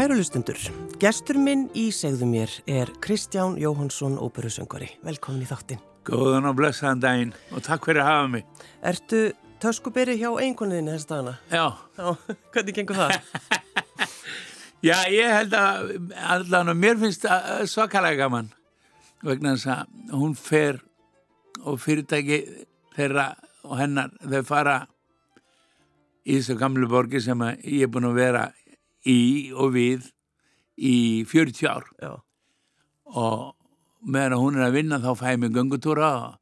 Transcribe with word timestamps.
Kæru 0.00 0.14
lustundur, 0.16 0.56
gestur 0.96 1.36
minn 1.36 1.66
í 1.76 1.90
segðu 1.92 2.24
mér 2.24 2.52
er 2.64 2.88
Kristján 3.04 3.58
Jóhansson, 3.60 4.14
óperusöngvari. 4.16 4.86
Velkomin 5.04 5.42
í 5.44 5.48
þáttin. 5.50 5.82
Góðan 6.08 6.46
og 6.48 6.54
blessaðan 6.56 7.02
daginn 7.02 7.32
og 7.52 7.60
takk 7.66 7.84
fyrir 7.84 8.00
að 8.00 8.08
hafa 8.08 8.30
mig. 8.32 8.46
Ertu 8.80 9.18
töskuberi 9.60 10.14
hjá 10.16 10.30
einhvernðinni 10.40 10.94
þess 10.94 11.10
dagana? 11.10 11.34
Já. 11.52 11.66
Já, 12.00 12.16
hvernig 12.54 12.78
gengur 12.78 12.96
það? 12.96 13.12
Já, 14.88 14.96
ég 15.12 15.34
held 15.36 15.58
að 15.58 15.92
allan 16.32 16.72
og 16.72 16.80
mér 16.80 16.96
finnst 17.02 17.26
það 17.26 17.66
svakalega 17.74 18.22
gaman 18.22 18.48
vegna 19.20 19.52
þess 19.58 19.68
að 19.74 20.16
hún 20.16 20.32
fer 20.46 20.80
og 21.60 21.76
fyrirtæki 21.84 22.40
þeirra 22.96 23.34
og 23.68 23.76
hennar 23.82 24.16
þau 24.24 24.40
fara 24.48 24.78
í 26.24 26.38
þessu 26.38 26.56
gamlu 26.56 26.88
borgi 26.88 27.20
sem 27.20 27.44
ég 27.50 27.84
er 27.84 27.92
búin 27.92 28.08
að 28.08 28.22
vera 28.22 28.48
í 29.06 29.52
og 29.52 29.74
við 29.76 30.10
í 30.80 31.24
40 31.28 31.68
ár 31.68 31.88
Já. 32.00 32.12
og 33.04 33.56
meðan 34.00 34.40
hún 34.40 34.58
er 34.58 34.68
að 34.68 34.78
vinna 34.78 35.00
þá 35.00 35.10
fæ 35.18 35.26
ég 35.34 35.42
mig 35.42 35.52
göngutúra 35.56 36.10
og, 36.24 36.38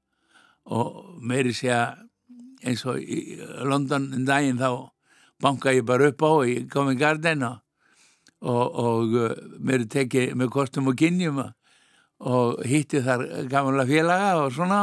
og 0.64 1.18
meiri 1.22 1.54
að 1.74 2.04
eins 2.66 2.84
og 2.86 2.98
í 2.98 3.38
London 3.66 4.12
en 4.14 4.26
daginn 4.26 4.58
þá 4.58 4.90
banka 5.42 5.74
ég 5.74 5.86
bara 5.86 6.10
upp 6.10 6.22
á 6.22 6.32
í 6.46 6.56
Covent 6.70 6.98
Garden 6.98 7.44
og, 7.46 7.60
og, 8.42 8.64
og 8.82 9.14
uh, 9.14 9.36
meiri 9.58 9.86
teki 9.90 10.32
með 10.34 10.50
kostum 10.54 10.90
og 10.90 10.98
kynjum 10.98 11.42
og, 11.44 11.52
og 12.26 12.64
hitti 12.66 13.02
þar 13.06 13.26
gamla 13.50 13.86
félaga 13.86 14.32
og 14.42 14.54
svona 14.54 14.80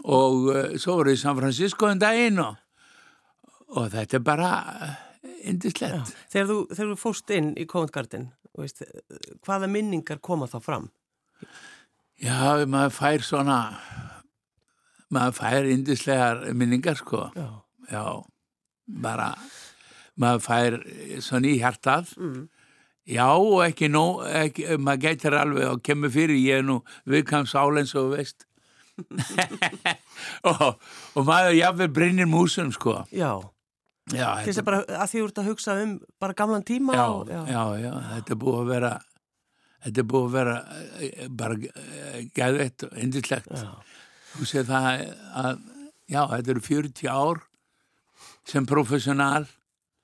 og 0.00 0.50
uh, 0.50 0.74
svo 0.78 1.00
voru 1.00 1.14
í 1.14 1.20
San 1.20 1.38
Francisco 1.38 1.90
en 1.90 2.02
daginn 2.02 2.42
og 2.42 3.86
þetta 3.90 4.18
er 4.18 4.26
bara 4.26 4.50
indislegt. 5.40 6.14
Þegar 6.32 6.48
þú, 6.50 6.58
þegar 6.74 6.92
þú 6.92 6.98
fóst 7.00 7.32
inn 7.34 7.50
í 7.58 7.66
Covent 7.70 7.94
Garden, 7.94 8.28
veist, 8.58 8.82
hvaða 9.46 9.70
minningar 9.70 10.20
koma 10.24 10.48
þá 10.50 10.58
fram? 10.64 10.90
Já, 12.20 12.66
maður 12.68 12.92
fær 12.92 13.24
svona, 13.24 13.58
maður 15.12 15.36
fær 15.38 15.68
indislegar 15.72 16.44
minningar 16.52 16.98
sko. 17.00 17.28
Já. 17.36 17.48
Já, 17.90 18.04
bara, 19.02 19.32
maður 20.20 20.44
fær 20.44 20.78
svona 21.24 21.50
í 21.50 21.56
hjartað. 21.62 22.12
Mm. 22.20 22.42
Já, 23.10 23.26
og 23.32 23.64
ekki 23.64 23.88
nóg, 23.90 24.20
ekki, 24.28 24.66
maður 24.78 25.06
gætir 25.08 25.34
alveg 25.40 25.72
og 25.72 25.80
kemur 25.82 26.12
fyrir, 26.14 26.36
ég 26.38 26.60
er 26.60 26.68
nú 26.68 26.78
viðkam 27.08 27.48
sálens 27.50 27.96
og 27.98 28.12
veist. 28.14 28.44
og, 30.50 30.76
og 31.16 31.24
maður 31.24 31.56
jáfnveg 31.56 31.96
brinnir 31.96 32.28
músum 32.30 32.70
sko. 32.76 33.00
Já. 33.10 33.40
Já, 34.10 34.28
Til 34.40 34.50
þess 34.50 34.62
að 34.62 34.66
bara 34.66 34.80
að 34.86 35.12
því 35.12 35.20
þú 35.20 35.28
ert 35.28 35.40
að 35.42 35.50
hugsa 35.50 35.76
um 35.84 35.92
bara 36.22 36.36
gamlan 36.38 36.66
tíma 36.66 36.96
já, 36.96 37.04
og, 37.06 37.30
já. 37.30 37.62
já, 37.78 37.92
þetta 38.14 38.34
er 38.34 38.40
búið 38.42 38.58
að 38.60 38.72
vera 38.72 38.90
þetta 39.84 40.02
er 40.02 40.08
búið 40.12 40.26
að 40.26 40.34
vera 40.38 40.56
eh, 40.98 41.28
bara 41.42 41.60
gæðveitt 42.40 42.86
og 42.88 42.98
indislegt 43.04 43.54
þú 44.34 44.48
sé 44.50 44.64
það 44.66 44.90
að 45.44 45.62
já, 46.10 46.22
þetta 46.34 46.54
eru 46.54 46.66
40 46.66 47.14
ár 47.14 47.42
sem 48.50 48.66
professional 48.66 49.46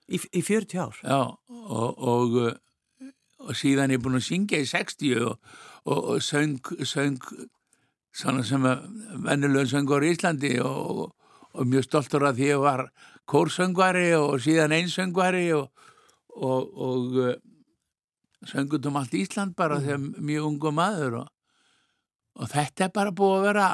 Í, 0.07 0.21
í 0.39 0.41
40 0.47 0.79
ár? 0.79 0.99
Já, 1.03 1.21
og, 1.51 1.97
og, 1.99 2.37
og 3.43 3.57
síðan 3.59 3.91
er 3.91 3.99
ég 3.99 4.05
búin 4.05 4.21
að 4.21 4.29
syngja 4.29 4.61
í 4.63 4.69
60 4.71 5.25
og, 5.27 5.57
og 5.91 6.21
söng, 6.23 6.61
söng 6.87 7.19
svona 8.17 8.45
sem 8.47 8.63
vennulegum 9.27 9.73
söngur 9.73 10.07
í 10.07 10.13
Íslandi 10.15 10.55
og 10.63 11.11
mjög 11.65 11.87
stoltur 11.87 12.27
að 12.29 12.41
því 12.41 12.47
að 12.47 12.53
ég 12.53 12.65
var 12.65 12.83
kórsöngvari 13.27 14.09
og 14.19 14.37
síðan 14.45 14.75
einsöngvari 14.77 15.47
og, 15.57 15.71
og, 16.37 16.75
og 16.89 17.17
uh, 17.23 17.33
söngut 18.47 18.87
um 18.87 18.99
allt 19.01 19.17
Ísland 19.17 19.57
bara 19.57 19.81
mm. 19.81 19.87
þegar 19.87 20.27
mjög 20.33 20.51
ungu 20.51 20.75
maður 20.75 21.17
og, 21.23 21.33
og 22.37 22.53
þetta 22.53 22.87
er 22.87 22.93
bara 22.95 23.15
búið 23.17 23.39
að 23.39 23.49
vera 23.49 23.71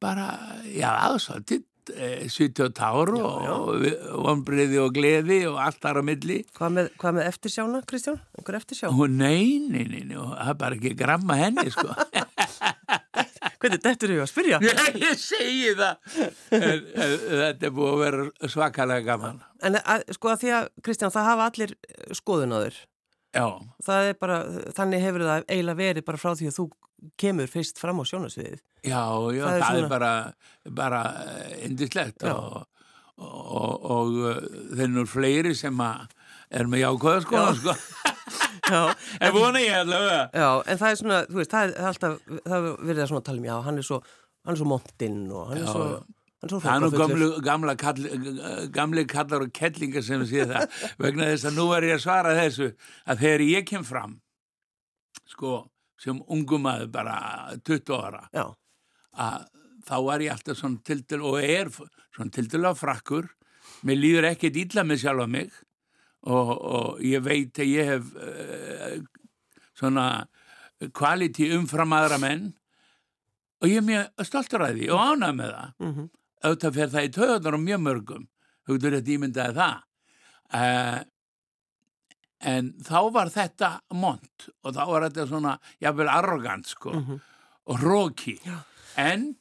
bara, 0.00 0.26
já, 0.66 0.90
aðsvöldið 0.90 1.64
70 1.84 2.80
ár 2.80 3.10
og 3.18 3.82
vonbriði 4.24 4.78
og 4.80 4.94
gleði 4.96 5.42
og 5.50 5.58
allt 5.60 5.82
þar 5.82 6.00
á 6.00 6.02
milli. 6.08 6.38
Hvað 6.56 6.76
með, 6.78 6.90
hvað 7.00 7.16
með 7.18 7.28
eftirsjána, 7.28 7.82
Kristján? 7.88 8.20
Einhver 8.38 8.56
eftirsjá? 8.60 8.88
Ó, 8.88 9.04
nei, 9.04 9.60
nei, 9.68 9.84
nei, 9.84 10.04
nei, 10.08 10.16
það 10.16 10.52
er 10.54 10.60
bara 10.64 10.78
ekki 10.78 10.94
gramma 10.96 11.36
henni, 11.42 11.68
sko. 11.74 11.92
Hvernig 13.64 13.80
þetta 13.80 14.06
eru 14.06 14.16
að 14.20 14.28
spyrja? 14.28 14.58
Já, 14.68 14.74
ég 15.00 15.20
segi 15.20 15.70
það. 15.78 16.16
En, 16.52 16.64
en, 16.68 17.14
þetta 17.30 17.68
er 17.68 17.72
búið 17.72 17.92
að 17.94 18.02
vera 18.02 18.50
svakalega 18.52 19.06
gaman. 19.06 19.38
En 19.64 19.78
að, 19.80 20.04
sko 20.12 20.32
að 20.34 20.42
því 20.42 20.50
að, 20.58 20.66
Kristján, 20.84 21.14
það 21.14 21.28
hafa 21.30 21.46
allir 21.48 21.72
skoðun 22.18 22.52
á 22.52 22.58
þér. 22.60 22.80
Já. 23.34 23.46
Það 23.88 24.10
er 24.10 24.18
bara, 24.20 24.36
þannig 24.76 25.06
hefur 25.06 25.24
það 25.30 25.48
eiginlega 25.48 25.80
verið 25.80 26.06
bara 26.10 26.20
frá 26.20 26.34
því 26.36 26.50
að 26.50 26.58
þú 26.58 26.66
kemur 27.20 27.50
fyrst 27.50 27.80
fram 27.80 28.00
á 28.00 28.04
sjónasviðið. 28.10 28.60
Já, 28.84 29.02
já, 29.32 29.42
það 29.46 29.56
er, 29.56 29.64
það 29.64 29.80
er 29.80 29.88
bara, 29.94 30.12
bara 30.82 31.02
indislegt 31.64 32.28
og, 32.28 32.60
og, 33.16 33.32
og, 33.32 33.88
og 33.96 34.14
þeir 34.76 34.86
eru 34.90 35.06
fleiri 35.08 35.54
sem 35.56 35.80
er 35.84 36.68
með 36.68 36.84
jákvæða 36.84 37.24
sko. 37.24 37.46
sko. 37.62 37.78
Já, 38.64 38.82
en 39.20 39.32
vona 39.34 39.60
ég 39.62 39.78
allavega. 39.82 40.20
Já, 40.32 40.48
en 40.64 40.80
það 40.80 40.90
er 40.90 41.00
svona, 41.00 41.22
þú 41.28 41.40
veist, 41.40 41.54
það 41.54 41.70
er 41.70 41.88
alltaf, 41.90 42.18
það 42.48 42.68
verður 42.88 43.10
svona 43.10 43.22
að 43.22 43.26
tala 43.28 43.42
um, 43.42 43.48
já, 43.48 43.54
hann 43.68 43.80
er 43.80 43.88
svo, 43.88 43.98
hann 44.44 44.54
er 44.54 44.60
svo 44.60 44.68
montinn 44.72 45.24
og 45.30 45.48
hann 45.50 45.62
er 45.62 45.72
svo... 45.72 45.88
Það 46.44 46.66
er 46.68 46.82
nú 46.82 46.88
gamlu, 46.92 47.26
gamla 47.40 47.72
kall, 47.80 48.02
gamli 48.74 49.06
kallar 49.08 49.46
og 49.46 49.52
kettlingar 49.56 50.04
sem 50.04 50.26
sé 50.28 50.44
það 50.50 50.74
vegna 51.00 51.30
þess 51.30 51.48
að 51.48 51.56
nú 51.56 51.64
er 51.72 51.86
ég 51.88 51.96
að 51.96 52.02
svara 52.04 52.34
þessu 52.36 52.66
að 53.08 53.22
þegar 53.22 53.44
ég 53.46 53.64
kem 53.70 53.86
fram 53.88 54.18
sko 55.32 55.54
sem 56.00 56.20
ungum 56.36 56.68
aður 56.68 56.90
bara 56.92 57.16
20 57.64 57.96
ára 57.96 58.26
Já. 58.34 58.44
að 59.24 59.46
þá 59.88 59.96
var 60.08 60.24
ég 60.24 60.34
alltaf 60.34 60.60
svona 60.60 60.84
tildil 60.84 61.22
og 61.24 61.38
er 61.40 61.72
svona 61.72 62.34
tildil 62.34 62.64
á 62.68 62.72
frakkur 62.76 63.30
mér 63.88 64.00
líður 64.00 64.28
ekkert 64.34 64.60
ítla 64.60 64.84
með 64.84 65.04
sjálfa 65.04 65.28
mig 65.30 65.56
og, 66.24 66.50
og 66.50 67.00
ég 67.04 67.24
veit 67.24 67.58
að 67.60 67.72
ég 67.72 67.90
hef 67.92 68.10
uh, 68.16 68.98
svona 69.76 70.08
kvaliti 70.94 71.50
umfram 71.56 71.92
aðra 71.96 72.18
menn. 72.22 72.52
Og 73.62 73.70
ég 73.70 73.80
er 73.80 73.86
mjög 73.86 74.26
stoltur 74.28 74.64
að 74.66 74.78
því 74.80 74.92
og 74.92 75.00
ánað 75.00 75.34
með 75.40 75.56
það. 75.56 75.72
Mm 75.78 75.94
-hmm 75.94 76.12
auðvitað 76.44 76.76
fer 76.76 76.92
það 76.92 77.06
í 77.06 77.12
töðunar 77.14 77.56
og 77.56 77.64
mjög 77.64 77.82
mörgum. 77.84 78.28
Hugður 78.68 78.98
þetta 78.98 79.14
ímyndaði 79.14 79.56
það. 79.58 79.82
Uh, 80.54 81.00
en 82.54 82.70
þá 82.84 82.98
var 83.14 83.32
þetta 83.32 83.70
mont 83.96 84.48
og 84.62 84.76
þá 84.76 84.82
var 84.90 85.06
þetta 85.06 85.26
svona 85.30 85.54
jáfnveil 85.82 86.12
arrogant 86.12 86.68
sko. 86.68 86.92
Mm 86.92 87.04
-hmm. 87.04 87.20
og 87.64 87.80
róki 87.80 88.38
en 88.96 89.36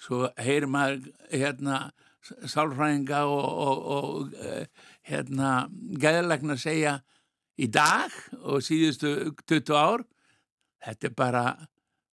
svo 0.00 0.30
heyrir 0.36 0.66
maður 0.66 1.10
hérna 1.30 1.90
sálfræðinga 2.22 3.24
og, 3.24 3.44
og, 3.68 3.78
og 3.96 4.32
uh, 4.32 4.64
hérna 5.08 5.52
gæðilegna 6.00 6.58
segja 6.60 6.98
í 7.58 7.66
dag 7.72 8.14
og 8.42 8.62
síðustu 8.64 9.32
20 9.48 9.74
ár 9.74 10.04
þetta 10.84 11.10
er 11.10 11.16
bara 11.18 11.44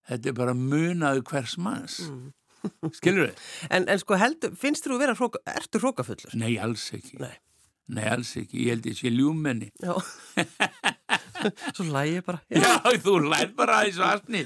þetta 0.09 0.31
er 0.31 0.37
bara 0.39 0.57
munaðu 0.57 1.25
hvers 1.29 1.57
manns 1.61 2.01
mm. 2.07 2.33
Skilur 2.97 3.29
þið? 3.29 3.41
En, 3.69 3.87
en 3.91 4.01
sko 4.01 4.19
heldur, 4.19 4.53
finnst 4.59 4.85
þú 4.85 4.97
að 4.97 5.03
vera 5.05 5.17
hróka, 5.17 5.41
ertu 5.53 5.81
hrókafullur? 5.81 6.35
Nei, 6.39 6.55
alls 6.61 6.87
ekki. 6.95 7.19
Nei. 7.21 7.35
Nei, 7.93 8.05
alls 8.09 8.31
ekki. 8.39 8.63
Ég 8.65 8.73
held 8.73 8.87
ég 8.89 8.97
sé 8.97 9.11
ljúmenni. 9.13 9.69
Já. 9.83 9.93
Svo 11.75 11.85
læg 11.91 12.15
ég 12.15 12.25
bara. 12.25 12.39
Já, 12.49 12.63
Já 12.81 13.01
þú 13.05 13.19
læg 13.27 13.53
bara 13.57 13.81
í 13.85 13.91
svartni. 13.93 14.45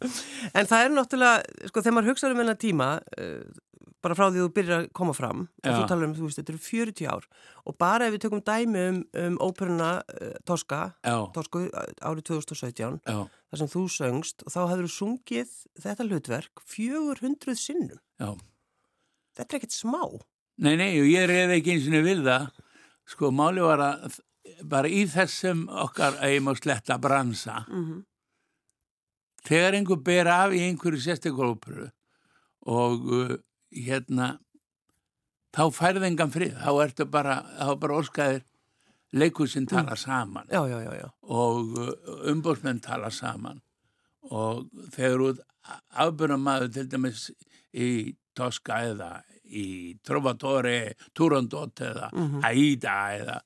en 0.56 0.68
það 0.68 0.80
er 0.80 0.92
náttúrulega, 0.92 1.68
sko, 1.70 1.80
þegar 1.80 1.96
maður 1.96 2.10
hugsaður 2.12 2.36
um 2.36 2.42
enna 2.44 2.56
tíma, 2.60 2.90
uh, 3.16 3.63
bara 4.04 4.16
frá 4.18 4.26
því 4.28 4.42
þú 4.42 4.48
byrjar 4.58 4.82
að 4.82 4.88
koma 4.98 5.14
fram, 5.16 5.46
og 5.64 5.70
þú 5.70 5.86
talar 5.90 6.08
um, 6.08 6.16
þú 6.16 6.28
veist, 6.28 6.40
þetta 6.40 6.52
eru 6.54 6.62
40 6.66 7.08
ár, 7.10 7.28
og 7.64 7.78
bara 7.80 8.08
ef 8.08 8.14
við 8.14 8.24
tökum 8.24 8.42
dæmi 8.44 8.82
um, 8.90 8.98
um 9.22 9.38
óperuna 9.44 9.90
uh, 10.02 10.34
Toska, 10.48 10.82
Já. 11.04 11.16
Tosku 11.36 11.64
árið 11.72 12.26
2017, 12.30 13.00
Já. 13.08 13.18
þar 13.24 13.62
sem 13.62 13.72
þú 13.72 13.86
söngst, 13.96 14.44
og 14.44 14.54
þá 14.54 14.60
hefur 14.62 14.84
þú 14.84 14.92
sungið 14.98 15.56
þetta 15.86 16.08
hlutverk 16.08 16.64
400 16.74 17.56
sinnum. 17.58 18.02
Já. 18.20 18.30
Þetta 19.34 19.50
er 19.50 19.58
ekkert 19.58 19.74
smá. 19.74 20.04
Nei, 20.62 20.76
nei, 20.78 20.92
ég 21.00 21.26
reyði 21.26 21.58
ekki 21.58 21.74
eins 21.74 21.90
og 21.90 22.06
við 22.06 22.22
það. 22.28 22.46
Sko, 23.10 23.32
máli 23.34 23.64
var 23.64 23.82
að 23.82 24.20
bara 24.68 24.90
í 24.90 25.04
þessum 25.10 25.64
okkar 25.68 26.18
eigum 26.24 26.52
og 26.52 26.60
sletta 26.60 26.98
bransa 27.00 27.64
mm 27.68 27.84
-hmm. 27.84 28.04
þegar 29.48 29.74
einhver 29.78 30.02
ber 30.04 30.26
af 30.28 30.52
í 30.52 30.60
einhverju 30.68 31.00
sérstakópuru 31.00 31.88
og 32.66 33.12
uh, 33.12 33.36
hérna 33.74 34.38
þá 35.54 35.64
færði 35.74 36.10
engan 36.10 36.32
frið. 36.34 36.56
Þá 36.60 36.70
ertu 36.86 37.06
bara, 37.10 37.38
þá 37.58 37.74
bara 37.82 37.98
orskaðir 38.00 38.42
leikusinn 39.14 39.68
tala 39.70 39.94
mm. 39.94 40.02
saman. 40.02 40.50
Já, 40.50 40.62
já, 40.70 40.78
já, 40.98 41.10
og 41.22 41.76
uh, 41.78 41.92
umbóðsmenn 42.32 42.82
tala 42.82 43.12
saman. 43.14 43.60
Og 44.32 44.64
þegar 44.94 45.26
út 45.28 45.42
afbjörnamaður 46.04 46.72
til 46.74 46.88
dæmis 46.90 47.28
í 47.72 47.88
Tosca 48.34 48.80
eða 48.88 49.10
í 49.44 49.94
Trovatore, 50.02 50.94
Turandot 51.14 51.80
eða 51.84 52.10
Mhm. 52.12 52.44
Aida 52.44 52.94
eða 53.14 53.40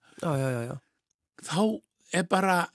þá 1.45 1.81
er 2.13 2.25
bara 2.25 2.69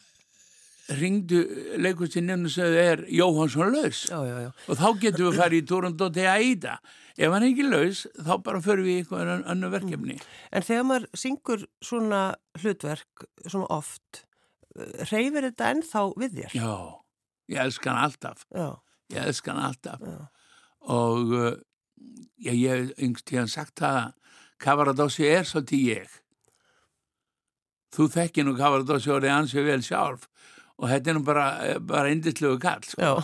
ringdu 0.89 1.39
leikustinn 1.79 2.27
nefnum 2.27 2.51
sem 2.51 2.73
er 2.77 3.05
Jóhansson 3.07 3.71
laus? 3.73 4.05
Og 4.11 4.77
þá 4.77 4.99
getum 4.99 5.31
við 5.31 5.39
farið 5.39 5.63
í 5.63 5.67
Toronto 5.67 6.09
til 6.13 6.27
Aida 6.27 6.77
ef 7.17 7.29
hann 7.29 7.43
er 7.43 7.49
ekki 7.51 7.65
laus 7.67 8.03
þá 8.17 8.33
bara 8.45 8.61
förum 8.63 8.87
við 8.87 8.95
í 8.95 9.01
eitthvað 9.03 9.33
annu 9.53 9.69
verkefni. 9.73 10.17
En 10.51 10.65
þegar 10.65 10.87
maður 10.89 11.09
syngur 11.23 11.65
svona 11.83 12.21
hlutverk 12.61 13.27
svona 13.45 13.69
oft 13.73 14.23
reyfir 15.11 15.49
þetta 15.49 15.69
ennþá 15.75 16.03
við 16.17 16.39
þér? 16.39 16.57
já, 16.57 16.73
ég 17.53 17.61
elska 17.67 17.91
hann 17.91 18.01
alltaf. 18.07 18.47
Já, 18.49 18.67
ég 19.13 19.29
elska 19.29 19.53
hann 19.53 19.67
alltaf. 19.67 20.01
Já, 20.01 20.19
og 20.93 21.37
uh, 21.37 21.53
ég 22.41 22.59
hef 22.65 23.05
yngst 23.05 23.27
tíðan 23.29 23.51
sagt 23.51 23.77
það 23.83 24.01
að 24.01 24.19
Cavaradossi 24.63 25.25
er 25.27 25.47
svolítið 25.47 25.87
ég. 25.91 26.19
Þú 27.93 28.07
þekkir 28.13 28.45
nú 28.47 28.53
Cavaradossi 28.57 29.11
orðið 29.11 29.35
ansið 29.35 29.67
vel 29.67 29.81
sjálf. 29.85 30.29
Og 30.81 30.87
þetta 30.89 31.11
er 31.11 31.17
nú 31.17 31.21
bara, 31.27 31.45
bara 31.85 32.09
indislegu 32.09 32.57
kall 32.61 32.81
sko, 32.87 33.19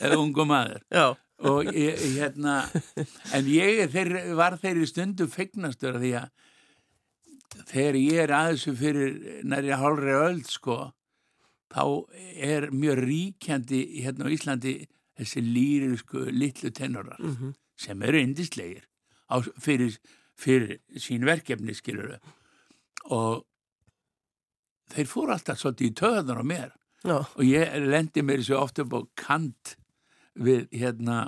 eða 0.00 0.16
ungu 0.22 0.46
maður. 0.48 0.80
Já, 0.88 1.10
og 1.44 1.70
ég, 1.70 2.00
hérna 2.16 2.56
en 3.36 3.48
ég 3.50 3.84
þeir, 3.92 4.12
var 4.38 4.58
þeirri 4.62 4.88
stundu 4.88 5.28
feignastur 5.30 6.00
því 6.00 6.12
að 6.22 7.64
þegar 7.70 7.98
ég 8.00 8.22
er 8.24 8.34
aðeinsu 8.34 8.74
fyrir 8.78 9.18
næri 9.46 9.76
hálfri 9.78 10.16
öld 10.16 10.48
sko 10.50 10.78
þá 11.74 11.84
er 12.34 12.68
mjög 12.74 13.04
ríkjandi 13.04 13.82
hérna 14.04 14.30
á 14.30 14.34
Íslandi 14.34 14.74
þessi 15.18 15.42
lýrisku 15.44 16.26
litlu 16.32 16.72
tenorar 16.74 17.20
mhm, 17.22 17.54
sem 17.78 18.02
eru 18.02 18.20
indislegir 18.22 18.86
á, 19.30 19.38
fyrir, 19.60 19.98
fyrir 20.38 20.78
sín 21.00 21.26
verkefni 21.26 21.74
skilur 21.76 22.16
og 23.12 23.44
þeir 24.94 25.10
fóru 25.10 25.34
alltaf 25.34 25.60
svolítið 25.60 25.90
í 25.90 25.94
töðunar 25.98 26.42
á 26.42 26.44
mér. 26.46 26.74
Já, 27.04 27.18
og 27.20 27.42
ég 27.44 27.74
lendi 27.84 28.22
mér 28.24 28.42
svo 28.44 28.62
oft 28.64 28.80
upp 28.80 28.94
á 28.96 29.00
kant 29.18 29.74
við 30.34 30.68
hérna 30.74 31.24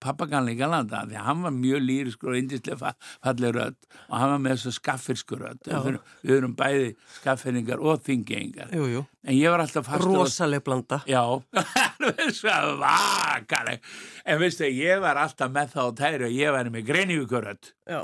pappagalni 0.00 0.54
Galanda 0.56 1.02
því 1.04 1.16
að 1.18 1.26
hann 1.26 1.42
var 1.44 1.52
mjög 1.54 1.82
lýriskur 1.84 2.32
og 2.32 2.38
indislega 2.40 2.92
falleg 3.20 3.52
rödd 3.56 3.76
og 4.06 4.14
hann 4.16 4.32
var 4.32 4.42
með 4.44 4.54
þessu 4.54 4.72
skaffirskur 4.78 5.42
rödd. 5.44 5.68
Við, 5.68 5.98
erum 6.36 6.54
bæði 6.56 6.94
skaffiringar 7.18 7.82
og 7.84 8.00
þingengar 8.06 8.72
en 8.72 9.34
ég 9.36 9.52
var 9.52 9.64
alltaf 9.64 9.88
fastur 9.90 10.14
rosaleg 10.16 10.64
blanda. 10.64 11.02
Já, 11.08 11.20
alveg 11.84 12.32
svo 12.36 12.56
vakaleg. 12.80 13.84
En 14.24 14.40
veistu, 14.40 14.64
ég 14.72 15.02
var 15.04 15.20
alltaf 15.20 15.52
með 15.52 15.74
það 15.74 15.92
á 15.92 15.98
tæru 16.00 16.30
og 16.30 16.38
ég 16.38 16.56
var 16.56 16.72
með 16.72 16.88
greinivíkurödd 16.88 17.72
Já, 17.90 18.00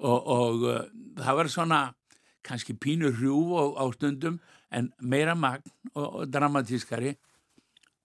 og, 0.00 0.18
og 0.18 0.66
uh, 0.66 0.82
það 1.22 1.40
var 1.42 1.52
svona 1.52 1.80
kannski 2.46 2.74
pínur 2.78 3.14
hrjúf 3.14 3.54
á, 3.54 3.64
á 3.82 3.84
stundum 3.94 4.40
en 4.74 4.90
meira 4.98 5.38
magn 5.38 5.62
og, 5.94 6.22
og 6.22 6.30
dramatískari 6.30 7.14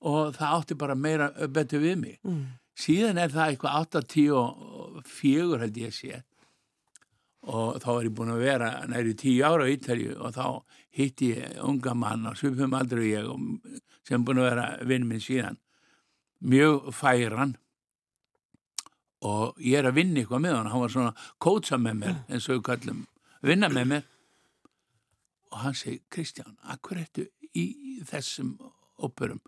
og 0.01 0.33
það 0.35 0.55
átti 0.57 0.75
bara 0.81 0.95
meira 0.95 1.29
betur 1.47 1.79
við 1.83 1.97
mig. 2.01 2.17
Mm. 2.25 2.43
síðan 2.81 3.17
er 3.21 3.29
það 3.29 3.51
eitthvað 3.51 3.73
84 5.05 5.59
held 5.61 5.77
ég 5.77 5.93
sé. 5.93 6.21
Og 7.41 7.77
þá 7.81 7.87
er 7.99 8.05
ég 8.07 8.13
búin 8.17 8.31
að 8.33 8.41
vera 8.45 8.69
næri 8.89 9.13
10 9.17 9.41
ára 9.45 9.65
á 9.65 9.71
Ítalju 9.73 10.15
og 10.21 10.33
þá 10.33 10.45
hitti 10.97 11.31
ég 11.35 11.57
unga 11.65 11.93
mann 11.97 12.25
á 12.29 12.33
svipum 12.37 12.73
aldrei 12.77 13.11
ég 13.15 13.25
og- 13.29 13.81
sem 14.07 14.23
búin 14.25 14.37
að 14.41 14.49
vera 14.49 14.65
vinn 14.85 15.07
minn 15.07 15.19
síðan. 15.21 15.57
Mjög 16.41 16.91
færan 16.93 17.55
og 19.21 19.55
ég 19.61 19.77
er 19.79 19.89
að 19.91 19.95
vinna 19.99 20.21
eitthvað 20.21 20.41
með 20.41 20.55
hann. 20.57 20.67
Hann 20.71 20.81
var 20.81 20.89
svona 20.89 21.15
kótsa 21.39 21.77
með 21.77 21.99
mér 22.01 22.15
eins 22.29 22.49
og 22.49 22.55
við 22.57 22.63
kallum 22.69 23.03
vinna 23.43 23.69
með 23.69 23.85
mér. 23.91 24.03
Og 25.51 25.57
hann 25.65 25.73
segi 25.73 26.01
Kristján, 26.09 26.55
akkur 26.63 26.97
ertu 26.97 27.27
í 27.53 28.01
þessum 28.07 28.55
óperum 29.01 29.41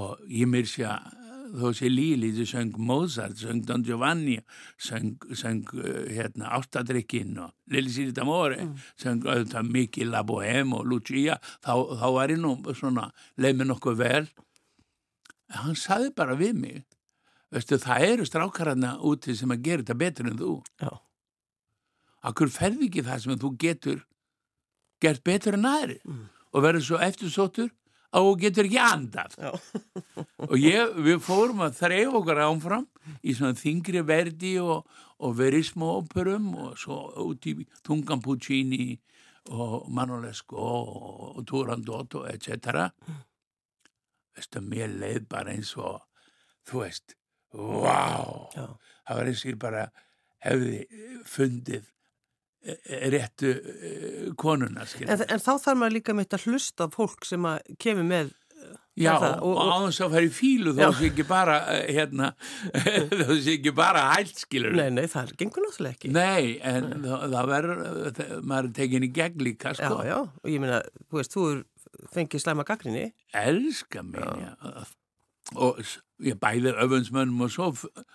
og 0.00 0.24
ég 0.28 0.48
mér 0.50 0.66
sé 0.68 0.86
að 0.90 1.12
þó 1.54 1.68
sé 1.76 1.88
Líli, 1.90 2.32
söng 2.48 2.74
Mozart, 2.82 3.36
söng 3.38 3.62
Don 3.66 3.84
Giovanni, 3.86 4.40
söng, 4.80 5.12
söng 5.38 5.68
uh, 5.78 6.08
hérna, 6.10 6.50
Ástadrykkin 6.56 7.36
og 7.38 7.52
Lili 7.70 7.92
Sýrita 7.94 8.24
Móri, 8.26 8.58
mm. 8.64 8.72
söng 8.98 9.22
auðvitað 9.22 9.70
Mikið 9.76 10.10
La 10.10 10.24
Bohème 10.26 10.74
og 10.74 10.88
Lucia, 10.90 11.38
þá, 11.62 11.72
þá 12.00 12.08
var 12.16 12.34
ég 12.34 12.42
nú 12.42 12.56
svona, 12.74 13.06
leið 13.38 13.60
mér 13.60 13.70
nokkuð 13.70 14.00
vel. 14.02 14.26
Hann 15.54 15.78
saði 15.78 16.10
bara 16.16 16.34
við 16.38 16.58
mig, 16.58 16.82
veistu, 17.54 17.78
það 17.78 18.08
eru 18.08 18.26
strákararna 18.26 18.96
úti 19.06 19.36
sem 19.38 19.54
að 19.54 19.62
gera 19.68 19.84
þetta 19.84 20.00
betur 20.00 20.32
en 20.32 20.40
þú. 20.40 20.56
já, 20.82 20.90
Akkur 22.24 22.48
ferði 22.50 22.88
ekki 22.88 23.04
það 23.04 23.22
sem 23.22 23.38
þú 23.38 23.50
getur 23.60 24.02
gert 25.04 25.24
betur 25.26 25.58
en 25.58 25.68
aðri 25.68 26.00
Mm. 26.04 26.28
og 26.54 26.62
verður 26.64 26.84
svo 26.86 26.98
eftirsóttur 26.98 27.70
að 28.14 28.28
þú 28.28 28.34
getur 28.42 28.68
ekki 28.68 28.80
andað. 28.82 29.34
Og 30.50 30.54
ég, 30.60 30.94
við 31.06 31.18
fórum 31.24 31.64
að 31.64 31.78
þreif 31.80 32.18
okkur 32.20 32.42
ámfram 32.44 32.86
í 33.22 33.34
svona 33.34 33.58
þingri 33.58 34.04
verdi 34.06 34.54
og, 34.62 34.86
og 35.24 35.34
verismóperum 35.38 36.50
og 36.66 36.78
svo 36.80 37.00
út 37.24 37.48
í 37.50 37.56
Tungan 37.86 38.22
Puccini 38.24 38.94
og 39.52 39.88
Manolesco 39.92 40.60
og, 40.60 41.24
og 41.38 41.46
Turandot 41.48 42.18
og 42.20 42.28
etc. 42.30 42.88
Veistu, 44.34 44.62
mér 44.64 44.94
leið 44.94 45.28
bara 45.30 45.54
eins 45.54 45.74
og, 45.78 46.00
þú 46.68 46.84
veist, 46.84 47.16
vá, 47.54 48.00
já, 48.54 48.66
það 49.06 49.20
var 49.20 49.30
eins 49.30 49.44
og 49.44 49.52
ég 49.52 49.60
bara 49.62 49.84
hefði 50.44 50.78
fundið 51.28 51.90
réttu 53.12 53.50
eh, 53.50 54.30
konuna. 54.40 54.86
En, 55.04 55.20
en 55.28 55.42
þá 55.42 55.52
þarf 55.58 55.76
maður 55.82 55.96
líka 55.98 56.14
mitt 56.16 56.32
að 56.36 56.46
hlusta 56.48 56.88
fólk 56.94 57.24
sem 57.28 57.44
að 57.50 57.60
kemur 57.82 58.08
með 58.08 58.32
Já, 58.94 59.10
Er 59.10 59.18
það? 59.18 59.32
og, 59.42 59.48
Og- 59.50 59.58
og- 59.58 59.70
á 59.74 59.76
þess 59.90 60.00
að 60.04 60.12
fara 60.14 60.26
í 60.28 60.30
fílu 60.30 60.72
þó 60.72 60.78
Já. 60.84 60.90
sé 60.94 61.06
ekki 61.10 61.24
bara 61.26 61.54
eh, 61.74 61.88
hérna, 61.96 62.28
þó 63.26 63.32
sé 63.42 63.56
ekki 63.58 63.72
bara 63.74 64.04
hælt 64.12 64.38
skilur 64.38 64.76
Nei, 64.78 64.86
nei, 64.94 65.04
það 65.10 65.32
gengur 65.40 65.64
náttúrulega 65.66 65.96
ekki 65.98 66.12
Nei, 66.14 66.52
en 66.62 66.86
það, 67.02 67.24
það 67.34 67.50
verður 67.50 68.44
maður 68.52 68.70
tekin 68.78 69.06
í 69.08 69.10
gegn 69.18 69.42
líka 69.48 69.72
Já, 69.74 69.80
sko. 69.82 69.98
já, 70.06 70.16
og 70.22 70.46
ég 70.54 70.62
meina, 70.62 70.78
þú 71.10 71.18
veist, 71.18 71.34
þú 71.34 71.48
fengið 72.14 72.44
slæma 72.46 72.64
gaggrinni 72.70 73.04
elska 73.42 74.04
mig 74.06 74.22
já. 74.22 74.54
og 75.58 75.82
s- 75.82 75.98
ég 76.22 76.38
bæði 76.38 76.72
öfunnsmönnum 76.84 77.42
og 77.46 77.50
svo 77.50 77.70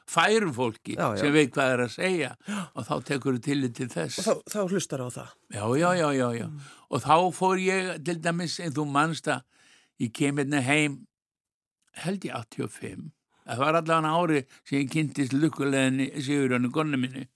færu 0.08 0.54
fólki 0.56 0.96
Já, 0.96 1.12
já. 1.16 1.20
sem 1.20 1.34
veit 1.36 1.52
hvað 1.56 1.74
er 1.74 1.84
að 1.84 1.92
segja. 1.96 2.32
Og 2.74 2.88
þá 2.88 2.94
tekur 3.10 3.38
þú 3.38 3.44
tillit 3.50 3.76
til 3.76 3.90
þess. 3.92 4.20
Og 4.22 4.26
þá, 4.28 4.52
þá 4.54 4.60
hlustar 4.74 5.04
á 5.04 5.08
það. 5.18 5.36
Já, 5.58 5.64
já, 5.82 5.90
já, 6.00 6.08
já, 6.16 6.28
já. 6.40 6.48
Og 6.90 7.04
þá 7.04 7.16
fór 7.36 7.64
ég 7.64 7.92
til 8.08 8.18
dæmis, 8.24 8.60
en 8.64 8.74
þú 8.74 8.88
manst 8.90 9.28
að 9.28 9.44
ég 10.00 10.14
kem 10.16 10.40
hérna 10.40 10.64
heim, 10.64 11.00
held 12.00 12.24
ég 12.30 12.36
85. 12.40 13.12
Það 13.50 13.64
var 13.66 13.80
allavega 13.82 14.16
ári 14.16 14.42
sem 14.64 14.80
ég 14.80 14.92
kynntist 14.94 15.34
lukkuleginni 15.34 16.12
Sigurjónu 16.22 16.72
gonni 16.72 17.00
minni. 17.02 17.28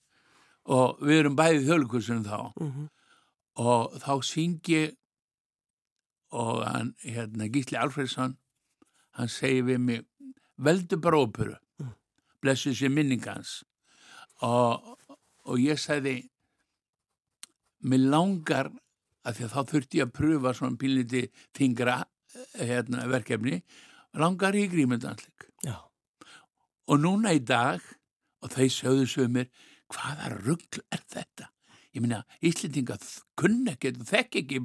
Og 0.72 1.02
við 1.04 1.24
erum 1.24 1.36
bæðið 1.36 1.66
þjóðlukursunum 1.68 2.28
þá. 2.28 2.40
Mm 2.62 2.92
og 3.60 3.98
þá 4.02 4.14
syngi 4.26 4.84
og 6.34 6.64
hann, 6.66 6.94
hérna, 7.06 7.46
Gísli 7.54 7.78
Alfredsson, 7.78 8.38
hann 9.14 9.30
segir 9.30 9.68
við 9.68 9.80
mig, 9.80 10.06
veldu 10.58 11.00
bara 11.02 11.22
óperu, 11.24 11.56
blessu 12.44 12.74
sér 12.76 12.92
minningans 12.94 13.62
og, 14.44 14.98
og 15.48 15.60
ég 15.62 15.80
sagði, 15.80 16.18
mér 17.88 18.10
langar 18.12 18.72
að 19.24 19.38
því 19.38 19.46
að 19.46 19.54
þá 19.54 19.72
þurfti 19.72 20.00
ég 20.00 20.08
að 20.10 20.16
pröfa 20.18 20.54
svona 20.58 20.80
pínliti 20.80 21.24
þingra 21.56 21.98
hérna, 22.60 23.08
verkefni, 23.12 23.62
langar 24.20 24.56
í 24.58 24.68
grímundansleik. 24.72 25.48
Já, 25.64 25.78
Og 26.92 27.00
núna 27.00 27.32
í 27.32 27.40
dag, 27.40 27.80
og 28.44 28.52
þeir 28.52 28.72
sögðu 28.76 29.06
sögumir, 29.08 29.52
hvaða 29.94 30.34
rugl 30.34 30.82
er 30.92 31.04
þetta? 31.08 31.48
Ég 31.96 32.04
meina, 32.04 32.24
Íslendinga 32.44 32.98
kunna 33.40 33.78
ekki, 33.78 33.94
þekk 34.10 34.40
ekki 34.42 34.60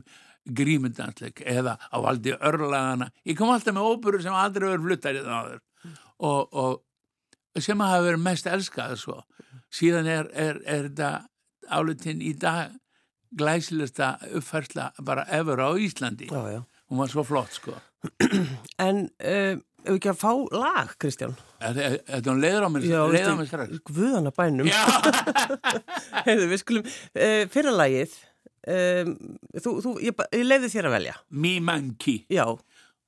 grímundansleik 0.59 1.45
eða 1.47 1.77
á 1.79 1.97
valdi 2.03 2.33
örlagana. 2.35 3.11
Ég 3.29 3.39
kom 3.39 3.53
alltaf 3.53 3.77
með 3.77 3.91
óperu 3.93 4.23
sem 4.25 4.35
aldrei 4.35 4.71
verið 4.73 4.87
fluttar 4.89 5.19
í 5.19 5.23
það 5.23 5.37
áður 5.39 5.63
og, 6.19 6.49
og 6.53 7.63
sem 7.63 7.81
hafa 7.81 8.05
verið 8.07 8.25
mest 8.25 8.47
elskað 8.51 8.97
svo. 9.01 9.21
Síðan 9.75 10.09
er, 10.09 10.29
er, 10.33 10.61
er 10.67 10.89
þetta 10.89 11.13
álutin 11.75 12.23
í 12.25 12.33
dag 12.39 12.77
glæsilegsta 13.39 14.15
uppfærsla 14.39 14.91
bara 15.05 15.27
ever 15.35 15.61
á 15.61 15.71
Íslandi. 15.77 16.31
já, 16.31 16.43
já 16.59 16.63
Hún 16.89 16.99
var 16.99 17.11
svo 17.13 17.23
flott, 17.25 17.53
sko. 17.53 17.75
En 18.89 19.03
uh, 19.21 19.59
ef 19.85 19.97
ekki 19.99 20.09
að 20.09 20.21
fá 20.23 20.31
lag, 20.55 20.95
Kristján 21.03 21.35
Þetta 21.61 22.31
hún 22.31 22.41
leiður 22.41 22.65
á 22.65 22.69
mér, 22.73 22.87
leiður 23.13 23.35
á 23.35 23.39
mér 23.41 23.51
strax. 23.51 23.83
Guðana 23.91 24.33
bænum 24.33 24.71
Já, 24.71 24.81
Heyrðu, 26.27 26.49
við 26.55 26.63
skulum, 26.63 26.89
uh, 27.19 27.43
fyrra 27.53 27.75
lagið 27.77 28.15
um, 28.73 29.13
þú, 29.59 29.75
þú, 29.85 29.95
ég, 30.07 30.25
ég 30.39 30.47
leiði 30.47 30.73
þér 30.73 30.89
að 30.89 30.97
velja 30.97 31.17
Me 31.29 31.55
Monkey. 31.69 32.23
Já, 32.33 32.47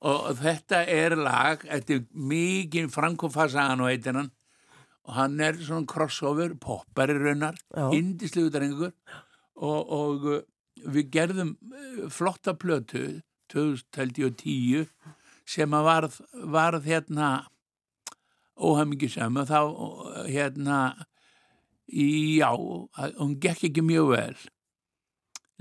og 0.01 0.37
þetta 0.39 0.81
er 0.89 1.13
lag 1.17 1.61
eftir 1.69 2.05
mikið 2.17 2.89
Franco 2.93 3.29
Fasano 3.29 3.89
heitir 3.89 4.17
hann. 4.17 4.31
Og 5.05 5.13
hann 5.17 5.39
er 5.41 5.57
svona 5.61 5.85
crossover, 5.89 6.55
poppari 6.61 7.17
raunar 7.17 7.57
Já. 7.69 7.89
indislegu 7.93 8.49
drengur. 8.53 8.93
Og, 9.61 9.91
og 9.93 10.25
uh, 10.25 10.39
við 10.89 11.09
gerðum 11.13 11.55
eh, 11.73 12.07
flotta 12.09 12.55
plötu 12.57 13.21
2010 13.53 14.87
sem 15.45 15.73
að 15.75 15.85
varð, 15.85 16.17
varð 16.49 16.87
hérna 16.87 17.29
óhamingisam 18.57 19.37
og 19.41 19.49
þá 19.49 19.59
hérna 20.29 20.79
já, 21.91 22.49
hún 23.19 23.35
gekk 23.41 23.67
ekki 23.69 23.83
mjög 23.85 24.09
vel. 24.15 24.41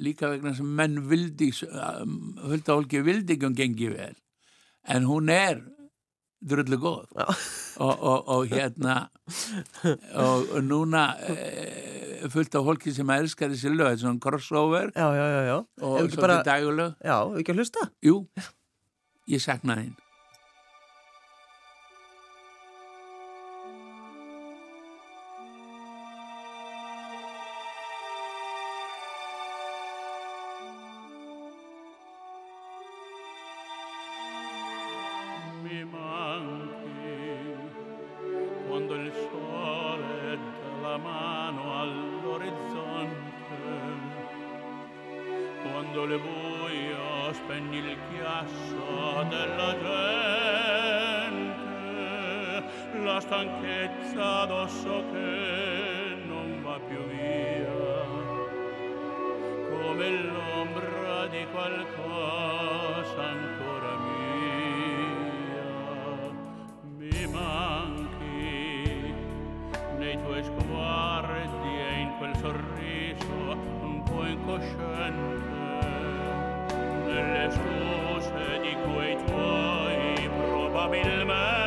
Líka 0.00 0.30
vegna 0.32 0.54
sem 0.56 0.68
menn 0.78 1.00
vildi 1.10 1.50
hulda 1.60 2.76
hólki 2.76 3.02
vildi 3.04 3.36
ekki 3.36 3.48
hún 3.48 3.58
gengi 3.58 3.90
vel 3.92 4.16
en 4.90 5.06
hún 5.08 5.30
er 5.32 5.62
drullu 6.40 6.78
góð. 6.80 7.06
Og, 7.80 7.94
og, 7.94 8.28
og 8.28 8.46
hérna 8.50 8.96
og, 10.14 10.52
núna 10.64 11.06
e, 11.24 12.28
fullt 12.32 12.54
af 12.58 12.66
hólki 12.66 12.92
sem 12.96 13.10
elskar 13.14 13.52
þessi 13.52 13.72
lög, 13.72 13.96
svona 14.00 14.20
crossover. 14.20 14.92
Já, 14.96 15.08
já, 15.16 15.26
já, 15.48 15.56
og 15.80 15.96
svolítið 15.96 16.20
bara... 16.26 16.42
dagulög 16.44 16.94
Já, 17.00 17.16
ekki 17.40 17.54
að 17.54 17.62
hlusta? 17.62 17.90
Jú, 18.04 18.20
ég 19.30 19.44
saknaði 19.44 19.88
hinn 19.88 19.98
qualcosa 61.60 63.22
ancora 63.22 63.92
mia. 64.06 65.68
Mi 66.96 67.26
manchi 67.26 69.14
nei 69.98 70.16
tuoi 70.22 70.42
sguardi 70.42 71.68
e 71.68 72.00
in 72.00 72.16
quel 72.16 72.34
sorriso 72.36 73.58
un 73.82 74.02
po' 74.04 74.24
incosciente. 74.24 75.58
Nelle 77.04 77.50
scuse 77.50 78.60
di 78.62 78.74
quei 78.90 79.16
tuoi 79.26 80.30
probabilmente 80.48 81.59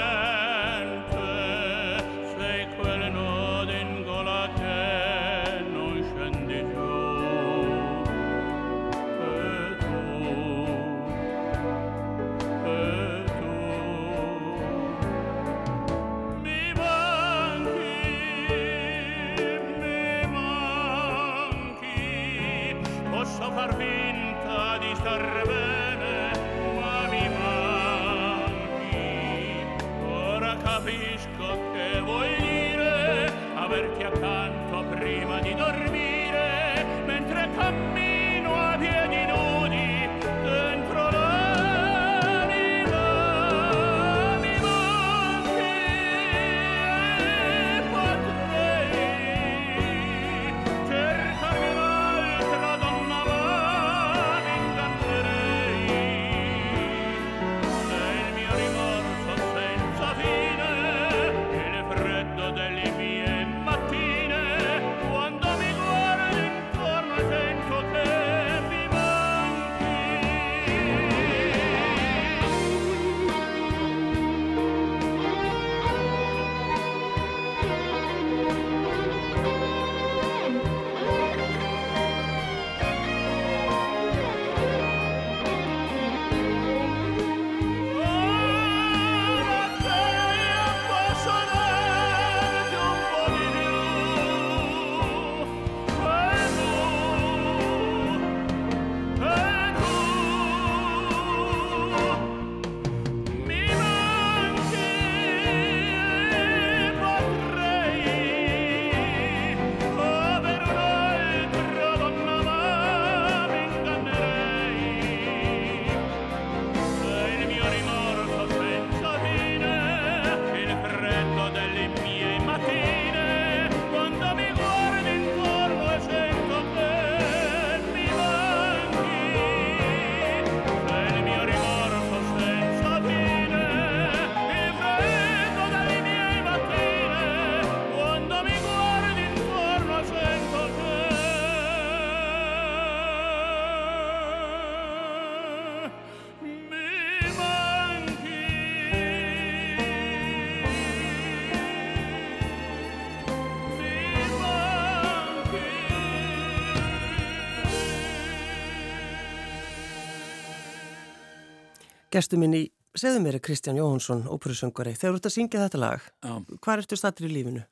Gestur 162.13 162.37
minn 162.41 162.53
í 162.57 162.63
Segðu 162.93 163.23
mér 163.23 163.39
Kristján 163.41 163.79
Jóhansson, 163.79 164.19
óperusöngari, 164.29 164.91
þegar 164.93 165.15
þú 165.15 165.17
ert 165.17 165.25
að 165.25 165.31
syngja 165.33 165.63
þetta 165.63 165.79
lag, 165.81 166.03
Já. 166.21 166.45
hvað 166.61 166.83
ertu 166.83 166.93
stattur 166.99 167.25
í 167.25 167.33
lífinu? 167.33 167.63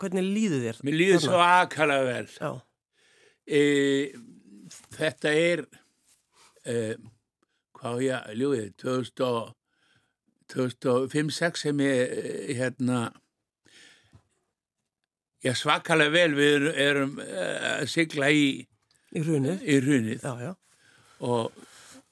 Hvernig 0.00 0.24
líður 0.24 0.62
þér? 0.62 0.78
Mér 0.88 0.96
líður 0.96 1.20
svo 1.26 1.36
akalega 1.44 2.08
vel. 2.08 2.24
E, 3.44 3.60
þetta 4.96 5.28
er, 5.36 5.68
e, 6.64 6.96
hvað 7.76 8.00
ég, 8.06 8.16
ljúið, 8.40 8.72
2005-06 8.80 11.60
sem 11.66 11.76
ég, 11.84 12.00
e, 12.00 12.56
hérna, 12.56 13.12
ég 15.44 15.52
svakalega 15.60 16.16
vel 16.16 16.32
við 16.40 16.72
erum 16.72 17.20
e, 17.20 17.28
að 17.74 17.84
sigla 17.98 18.32
í, 18.32 18.64
í 19.12 19.20
runið, 19.28 19.60
í 19.60 19.76
runið. 19.84 20.24
Já, 20.24 20.32
já. 20.48 20.56
og 21.20 21.52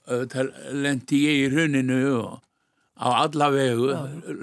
lendi 0.06 1.24
ég 1.26 1.44
í 1.46 1.50
hruninu 1.52 2.00
og 2.18 2.40
á 2.98 3.08
alla 3.24 3.50
vegu 3.50 3.90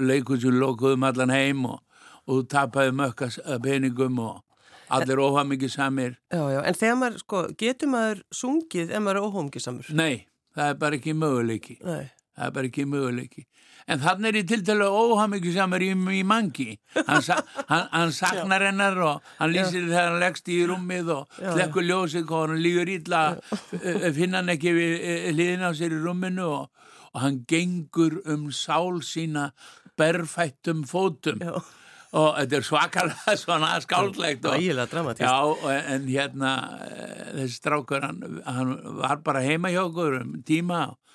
leikur 0.10 0.40
sem 0.42 0.56
lokuðum 0.60 1.06
allan 1.08 1.34
heim 1.34 1.66
og, 1.70 1.82
og 2.28 2.48
tapaði 2.52 2.96
mökkas 2.96 3.40
peningum 3.64 4.20
og, 4.24 4.40
allir 4.90 5.22
óhafmyggisamir 5.22 6.16
Já, 6.34 6.44
já, 6.50 6.62
en 6.66 6.78
þegar 6.78 6.98
maður, 7.02 7.20
sko, 7.24 7.42
getur 7.60 7.92
maður 7.94 8.24
sungið 8.34 8.94
ef 8.94 9.04
maður 9.06 9.20
er 9.20 9.28
óhafmyggisamur? 9.28 9.92
Nei, 9.94 10.26
það 10.58 10.72
er 10.74 10.80
bara 10.82 11.00
ekki 11.00 11.16
möguleiki 11.18 11.78
Nei. 11.86 12.10
Það 12.40 12.48
er 12.48 12.56
bara 12.56 12.70
ekki 12.72 12.86
möguleiki. 12.88 13.46
En 13.90 14.02
þannig 14.04 14.30
er 14.30 14.38
ég 14.38 14.50
til 14.50 14.62
dælu 14.66 14.86
óhafmyggisamur 14.86 15.82
í, 15.82 15.90
í 16.20 16.22
mangi. 16.28 16.68
Hann, 16.96 17.24
sa, 17.26 17.40
hann, 17.72 17.88
hann 17.92 18.14
saknar 18.14 18.66
hennar 18.68 19.00
og 19.02 19.32
hann 19.40 19.54
lýsir 19.56 19.88
þegar 19.88 20.12
hann 20.12 20.22
leggst 20.22 20.52
í 20.54 20.60
rúmið 20.70 21.10
og 21.16 21.40
Já, 21.40 21.50
slekkur 21.56 21.88
ljósið 21.88 22.30
og 22.30 22.46
hann 22.46 22.62
lígur 22.64 22.92
eh, 22.94 24.12
finna 24.16 24.44
hann 24.44 24.54
ekki 24.54 24.76
við 24.78 24.94
hliðin 25.34 25.66
á 25.66 25.72
sér 25.78 25.98
í 25.98 26.04
rúminu 26.04 26.46
og, 26.46 26.94
og 27.10 27.20
hann 27.26 27.42
gengur 27.50 28.20
um 28.30 28.48
sál 28.54 29.02
sína 29.06 29.50
berfættum 30.00 30.86
fótum. 30.88 31.42
Já, 31.42 31.58
og 32.14 32.30
þetta 32.38 32.58
er 32.60 32.66
svakalega 32.70 33.36
svona 33.42 33.74
skáldlegt 33.84 34.46
og. 34.46 34.54
Já, 35.26 35.74
en 35.96 36.08
hérna 36.10 36.56
eh, 36.86 37.28
þessi 37.42 37.58
strákur, 37.58 38.06
hann, 38.06 38.42
hann 38.46 38.78
var 39.02 39.26
bara 39.26 39.44
heima 39.46 39.74
hjá 39.74 39.84
okkur 39.88 40.22
um 40.22 40.38
tíma 40.46 40.92
og 40.94 41.09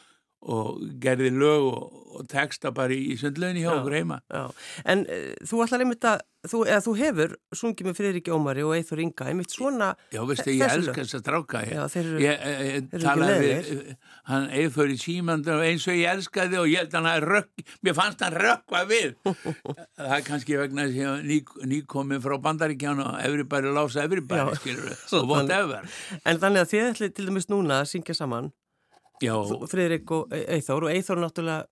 gerði 1.01 1.31
lög 1.35 1.67
og, 1.73 2.01
og 2.15 2.29
texta 2.31 2.71
bara 2.75 2.95
í 2.95 3.17
sundlöginni 3.19 3.65
hjá 3.65 3.71
Já. 3.73 3.79
okkur 3.81 3.95
heima. 3.99 4.21
Já, 4.31 4.45
en 4.93 5.05
uh, 5.09 5.33
þú 5.49 5.63
ætlar 5.65 5.83
einmitt 5.83 6.05
að, 6.07 6.21
þú, 6.47 6.61
eða 6.69 6.83
þú 6.85 6.93
hefur 7.01 7.33
sungið 7.59 7.89
með 7.89 7.97
Friðriki 7.99 8.35
Ómari 8.35 8.63
og 8.67 8.75
Eithur 8.77 9.01
Inga, 9.03 9.27
einmitt 9.33 9.55
svona, 9.55 9.89
Já, 10.15 10.21
veistu, 10.29 10.53
ég 10.53 10.63
Þessi 10.63 10.79
elska 10.83 10.93
lög. 10.93 11.01
þess 11.01 11.17
að 11.19 11.23
stráka. 11.25 11.63
Ég, 11.65 11.97
ég, 12.23 12.45
ég, 12.45 12.89
þeir 12.93 12.99
eru 13.01 13.05
talaði 13.09 13.49
við, 13.49 13.95
hann 14.31 14.47
eifur 14.61 14.93
í 14.95 14.99
símandu 15.01 15.57
eins 15.65 15.89
og 15.91 15.99
ég 15.99 16.13
elskaði 16.13 16.61
og 16.61 16.69
ég 16.71 16.85
held 16.85 16.99
hann 17.01 17.11
að 17.15 17.27
rökk, 17.33 17.65
mér 17.89 17.99
fannst 17.99 18.25
hann 18.27 18.39
rökkva 18.45 18.83
við. 18.93 19.15
það 19.99 20.17
er 20.21 20.27
kannski 20.29 20.61
vegna 20.61 20.87
þess 20.87 20.99
að 21.01 21.01
ég 21.01 21.31
ný, 21.33 21.41
nýkomið 21.75 22.23
frá 22.29 22.37
bandaríkjánu 22.47 23.09
og 23.09 23.17
everybody 23.25 23.73
loves 23.75 23.97
everybody, 23.99 24.45
Já. 24.45 24.61
skilur 24.61 24.93
og 25.19 25.31
whatever. 25.33 25.89
en 26.23 26.39
þannig 26.45 26.63
að 26.67 26.71
þið 26.77 26.91
ætlir 26.93 27.17
til 27.17 27.27
dæmis 27.33 27.51
núna 27.51 27.81
að 27.83 27.91
syngja 27.97 28.15
saman, 28.21 28.53
Friðrik 29.23 30.11
og 30.11 30.33
E- 30.35 30.45
Eithor, 30.57 30.85
og 30.89 30.91
Eithor 30.91 31.21
náttúrulega 31.23 31.65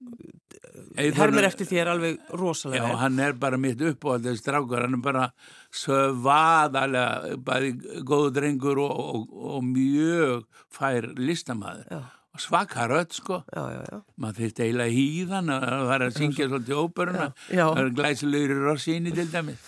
Eyþór- 0.96 1.18
hermir 1.18 1.44
eftir 1.48 1.66
þér 1.68 1.88
alveg 1.92 2.18
Já, 2.18 2.36
rosalega 2.38 2.86
vel. 2.88 2.96
hann 3.00 3.18
er 3.20 3.32
bara 3.32 3.56
mitt 3.60 3.80
uppáhaldið 3.80 4.38
strákur, 4.40 4.80
hann 4.84 4.94
er 4.94 5.02
bara 5.04 5.26
sövaðalega, 5.72 7.36
bæði 7.44 8.02
góðu 8.08 8.32
drengur 8.36 8.80
og, 8.82 8.98
og, 9.02 9.30
og 9.56 9.62
mjög 9.64 10.44
fær 10.72 11.08
listamæður. 11.18 11.86
Já, 11.90 12.02
Og 12.32 12.40
svaka 12.40 12.86
rödd, 12.88 13.12
sko. 13.12 13.42
já, 13.52 13.62
já, 13.74 13.80
já. 13.92 13.98
Maður 14.16 14.38
þurfti 14.40 14.62
eiginlega 14.64 14.92
hýðan 14.96 15.50
að 15.52 15.82
vera 15.90 16.06
að 16.08 16.14
syngja 16.16 16.46
svolítið 16.48 16.78
óperuna. 16.80 17.26
Já. 17.52 17.66
Það 17.68 17.80
er 17.82 17.90
glæsilegur 17.98 18.54
í 18.54 18.62
Rossini 18.64 19.12
til 19.12 19.26
dæmis. 19.28 19.66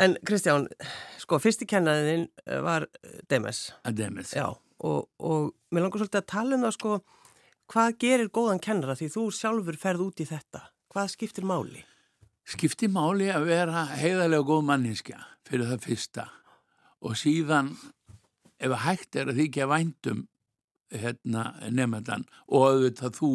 En 0.00 0.14
Kristján, 0.24 0.64
sko, 1.20 1.36
fyrsti 1.44 1.68
kennaðin 1.68 2.24
var 2.64 2.86
eh, 3.04 3.18
Demes, 3.28 3.60
dæmis. 3.92 4.32
já, 4.32 4.46
og, 4.84 5.08
og 5.18 5.52
mér 5.72 5.86
langar 5.86 6.02
svolítið 6.02 6.20
að 6.22 6.30
tala 6.32 6.56
um 6.58 6.64
það, 6.66 6.74
sko, 6.76 6.94
hvað 7.72 7.96
gerir 8.02 8.28
góðan 8.34 8.60
kennara 8.62 8.96
því 8.98 9.08
þú 9.16 9.26
sjálfur 9.34 9.78
ferð 9.80 10.04
út 10.08 10.20
í 10.22 10.26
þetta? 10.28 10.62
Hvað 10.92 11.12
skiptir 11.14 11.46
máli? 11.48 11.82
Skipti 12.46 12.88
máli 12.92 13.26
að 13.34 13.48
vera 13.48 13.86
heiðarlega 13.96 14.46
góð 14.46 14.64
manninskja 14.68 15.18
fyrir 15.48 15.66
það 15.72 15.82
fyrsta. 15.88 16.26
Og 17.02 17.16
síðan, 17.18 17.72
ef 18.62 18.72
hægt 18.84 19.16
er 19.18 19.32
að 19.32 19.40
þykja 19.42 19.66
væntum 19.72 20.22
hérna, 20.94 21.42
nefndan 21.74 22.22
og 22.46 22.68
auðvitað 22.70 23.16
þú 23.18 23.30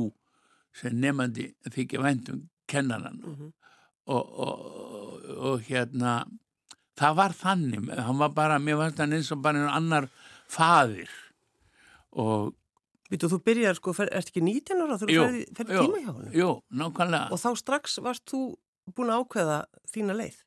sem 0.80 0.96
nefnandi 1.04 1.50
þykja 1.68 2.00
væntum 2.06 2.46
kennaran 2.72 3.20
Mhm. 3.28 3.50
og, 4.08 4.40
og, 4.40 5.26
og 5.52 5.62
hérna 5.68 6.24
það 6.98 7.16
var 7.20 7.34
þannig, 7.36 7.90
hann 8.00 8.18
var 8.18 8.30
bara 8.36 8.58
mér 8.60 8.80
fannst 8.80 9.02
hann 9.04 9.14
eins 9.14 9.32
og 9.36 9.42
bara 9.44 9.60
einn 9.60 9.76
annar 9.76 10.08
faðir 10.48 11.10
og 12.14 12.54
Vítu, 13.12 13.28
þú 13.28 13.42
byrjar, 13.44 13.76
sko, 13.76 13.92
fer, 13.92 14.08
ert 14.16 14.30
ekki 14.32 14.40
19 14.40 14.78
ára 14.86 14.96
þegar 14.96 15.10
þú 15.12 15.24
ferði, 15.26 15.42
tíma 15.68 15.98
hjá 16.00 16.12
hann? 16.16 16.30
jú, 16.32 16.50
nákvæmlega 16.72 17.32
Og 17.36 17.40
þá 17.42 17.50
strax 17.60 17.98
varst 18.00 18.24
þú 18.32 18.40
búin 18.96 19.12
að 19.12 19.26
ákveða 19.26 19.58
þína 19.92 20.16
leið? 20.16 20.38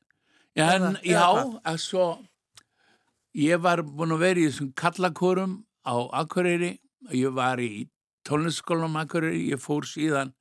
Já, 0.57 0.63
en, 0.73 0.81
Eða- 0.81 1.03
eða 1.03 1.61
já 1.61 1.77
svo 1.77 2.05
ég 3.35 3.61
var 3.61 3.83
búin 3.83 4.15
að 4.15 4.23
vera 4.25 4.39
í 4.39 4.47
þessum 4.49 4.71
kallakorum 4.73 5.53
á 5.85 5.95
Akureyri 6.23 6.79
ég 7.13 7.33
var 7.37 7.57
í 7.61 7.87
tónlistaskólanum 8.25 8.97
Akureyri, 9.03 9.45
ég 9.51 9.61
fór 9.61 9.85
síðan 9.85 10.33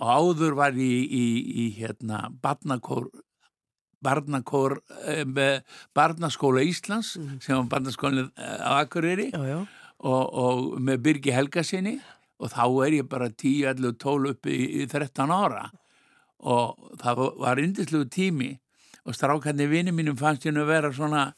og 0.00 0.08
áður 0.08 0.54
var 0.56 0.72
ég 0.72 0.80
í, 0.80 1.04
í, 1.12 1.26
í 1.66 1.76
hérna 1.76 2.30
barnakór 2.40 3.10
barnakór 4.00 4.78
eh, 5.04 5.24
barnaskóla 5.94 6.62
Íslands 6.64 7.16
Mhm. 7.18 7.40
sem 7.42 7.56
var 7.56 7.68
barnaskólinn 7.80 8.30
eh, 8.38 8.58
á 8.64 8.80
Akureyri 8.86 9.30
Já, 9.32 9.42
já. 9.44 9.66
Og, 9.98 10.22
og 10.44 10.78
með 10.80 11.02
Birgi 11.06 11.34
Helgasinni 11.34 11.98
og 12.38 12.52
þá 12.52 12.64
er 12.86 13.00
ég 13.00 13.10
bara 13.10 13.28
10, 13.30 13.66
11, 13.74 13.96
12 13.98 14.32
upp 14.34 14.46
í, 14.50 14.58
í 14.82 14.86
13 14.86 15.34
ára 15.34 15.66
og 16.38 16.94
það 17.00 17.24
var 17.42 17.58
indislegu 17.58 18.06
tími 18.14 18.52
og 19.08 19.16
strákarnir 19.16 19.70
vinni 19.72 19.94
mínum 19.94 20.18
fannst 20.18 20.46
ég 20.46 20.54
nú 20.54 20.66
vera 20.68 20.92
svona 20.94 21.32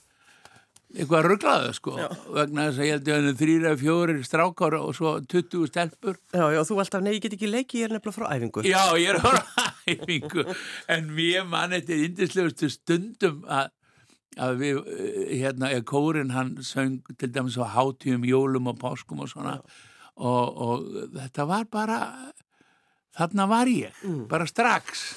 eitthvað 0.90 1.26
rugglaðu 1.28 1.72
sko 1.76 1.94
Já. 1.96 2.08
vegna 2.34 2.66
þess 2.68 2.80
að 2.80 2.86
ég 2.88 2.96
held 2.96 3.08
að 3.08 3.10
það 3.14 3.28
er 3.30 3.36
þrýra, 3.40 3.72
fjórir 3.78 4.22
strákar 4.26 4.76
og 4.80 4.90
svo 4.98 5.12
20 5.22 5.68
stelpur 5.70 6.16
Já, 6.34 6.44
já, 6.50 6.60
þú 6.66 6.78
alltaf, 6.82 7.04
nei, 7.04 7.12
ég 7.14 7.24
get 7.24 7.36
ekki 7.36 7.50
leikið, 7.50 7.76
ég 7.80 7.86
er 7.86 7.94
nefnilega 7.94 8.16
frá 8.16 8.26
æfingu. 8.34 8.64
Já, 8.66 8.82
ég 8.98 9.14
er 9.14 9.20
á 9.22 9.30
æfingu 9.94 10.46
en 10.96 11.12
mér 11.14 11.46
mann 11.48 11.76
þetta 11.76 11.94
er 11.94 12.02
indislegustu 12.08 12.72
stundum 12.74 13.44
að, 13.46 13.70
að 14.38 14.58
við, 14.60 14.76
eh, 14.86 15.38
hérna, 15.42 15.70
er 15.74 15.82
kórin 15.82 16.30
hann 16.30 16.56
söng 16.62 17.00
til 17.18 17.28
dæmis 17.32 17.56
á 17.58 17.66
hátíum, 17.66 18.22
jólum 18.26 18.68
og 18.68 18.78
páskum 18.78 19.20
og 19.20 19.28
svona. 19.28 19.60
Og, 20.16 20.56
og 20.56 20.84
þetta 21.16 21.46
var 21.48 21.64
bara 21.64 21.98
þarna 23.16 23.48
var 23.48 23.66
ég, 23.66 23.92
Mm. 24.04 24.28
bara 24.28 24.46
strax. 24.46 25.14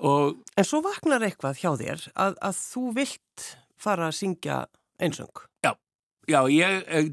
Og 0.00 0.36
En 0.56 0.64
svo 0.64 0.82
vaknar 0.82 1.20
eitthvað 1.22 1.56
hjá 1.62 1.76
þér 1.78 2.08
að, 2.16 2.34
að 2.42 2.56
þú 2.58 2.94
vilt 2.94 3.56
fara 3.78 4.08
að 4.08 4.18
syngja 4.18 4.66
einsöng. 5.00 5.30
já, 6.28 6.38
ég 6.48 6.84
eh, 6.86 7.08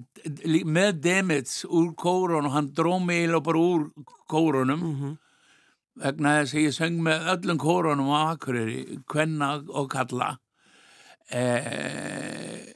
lí- 0.46 0.64
með 0.66 1.02
Demits 1.02 1.66
úr 1.66 1.96
kórun 1.96 2.46
og 2.46 2.52
hann 2.52 2.68
dró 2.74 3.00
mig 3.04 3.24
eiginlega 3.28 3.44
bara 3.44 3.58
úr 3.58 3.92
kórunum. 4.30 4.82
Mm 4.82 5.18
vegna 6.00 6.30
þess 6.40 6.54
að 6.56 6.62
ég 6.64 6.76
söng 6.78 7.00
með 7.04 7.26
öllum 7.34 7.58
kórunum 7.60 8.08
á 8.16 8.32
Akureyri, 8.38 9.02
kvenna 9.06 9.66
og 9.68 9.90
kalla 9.92 10.38
eh, 11.32 12.74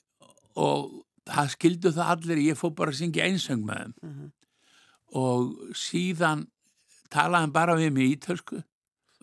og 0.56 0.92
það 1.30 1.52
skildu 1.56 1.92
það 1.96 2.12
allir, 2.16 2.42
ég 2.52 2.60
fór 2.60 2.74
bara 2.78 2.92
að 2.94 3.00
syngja 3.02 3.26
einsöng 3.30 3.64
með 3.66 3.80
þeim 3.84 3.94
Mhm. 4.04 4.32
og 5.14 5.74
síðan 5.78 6.48
talaði 7.14 7.42
hann 7.46 7.52
bara 7.56 7.76
við 7.80 7.92
mig 7.94 8.18
ítölsku 8.18 8.60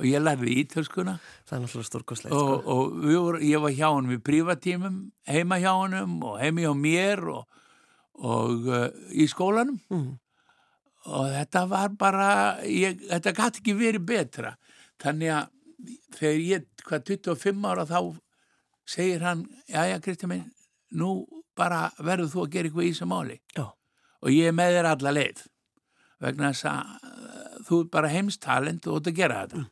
og 0.00 0.04
ég 0.08 0.22
lærði 0.22 0.54
ítölskuna 0.64 1.18
Það 1.46 1.56
er 1.56 1.62
náttúrulega 1.64 1.88
stórkoslega, 1.90 2.34
og, 2.34 2.62
sko. 2.62 2.70
og 2.70 3.04
voru, 3.04 3.38
ég 3.44 3.60
var 3.60 3.70
hjá 3.76 3.88
hann 3.94 4.08
við 4.08 4.22
prívatímum, 4.24 4.98
heima 5.28 5.58
hjá 5.60 5.72
honum 5.76 6.22
og 6.24 6.38
heima 6.40 6.60
hjá 6.64 6.72
mér 6.78 7.24
og, 7.34 7.46
og 8.14 8.66
uh, 8.68 8.88
í 9.12 9.26
skólanum 9.28 9.80
Mm. 9.90 10.18
og 11.06 11.26
þetta 11.32 11.68
var 11.68 11.88
bara 11.88 12.58
ég, 12.64 13.00
þetta 13.10 13.32
gæti 13.34 13.60
ekki 13.60 13.74
verið 13.76 14.06
betra 14.06 14.56
þannig 15.00 15.30
að 15.32 15.48
þegar 16.16 16.40
ég 16.44 16.66
hvað 16.84 17.04
25 17.04 17.64
ára 17.70 17.84
þá 17.88 18.00
segir 18.90 19.22
hann, 19.22 19.44
já 19.70 19.84
já 19.86 20.00
Kristján 20.02 20.32
minn 20.32 20.48
nú 20.90 21.12
bara 21.56 21.90
verður 21.98 22.32
þú 22.32 22.44
að 22.44 22.52
gera 22.54 22.70
eitthvað 22.70 22.88
í 22.88 22.92
þessu 22.92 23.08
máli. 23.10 23.38
Já. 23.56 23.66
og 24.20 24.34
ég 24.34 24.50
er 24.50 24.56
með 24.56 24.74
þér 24.76 24.88
alla 24.90 25.12
leið 25.16 25.44
vegna 26.20 26.50
þess 26.52 26.66
að 26.68 26.80
uh, 27.08 27.60
þú 27.64 27.76
er 27.80 27.86
bara 27.94 28.10
heimstalent 28.12 28.86
og 28.86 28.92
þú 28.92 28.98
ert 29.00 29.08
að 29.08 29.20
gera 29.20 29.38
þetta. 29.44 29.62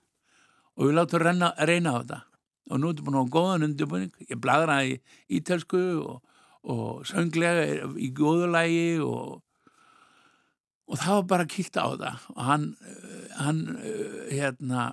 Og 0.78 0.86
við 0.86 0.94
látum 0.94 1.22
reyna, 1.24 1.50
reyna 1.68 1.92
á 1.92 1.98
þetta. 1.98 2.20
Og 2.68 2.80
nú 2.80 2.92
ertu 2.92 3.04
búin 3.04 3.18
að 3.18 3.24
hafa 3.24 3.34
góðan 3.34 3.66
undirbúning. 3.66 4.14
Ég 4.30 4.40
bladraði 4.40 4.94
í 4.94 5.40
ítelsku 5.40 5.82
og, 5.98 6.38
og 6.62 7.04
sönglega 7.08 7.90
í 7.98 8.08
góðulægi 8.16 9.02
og 9.04 9.42
og 10.88 10.96
það 10.96 11.18
var 11.18 11.28
bara 11.32 11.48
kýlt 11.52 11.76
á 11.76 11.86
það 12.00 12.26
og 12.32 12.42
hann, 12.48 12.66
eh, 12.88 13.24
hann 13.42 13.60
eh, 13.76 14.36
hérna, 14.38 14.84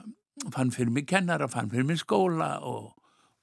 fann 0.51 0.73
fyrir 0.75 0.91
mig 0.91 1.07
kennara 1.07 1.47
fann 1.47 1.71
fyrir 1.71 1.88
mig 1.88 2.01
skóla 2.01 2.57
og, 2.59 2.91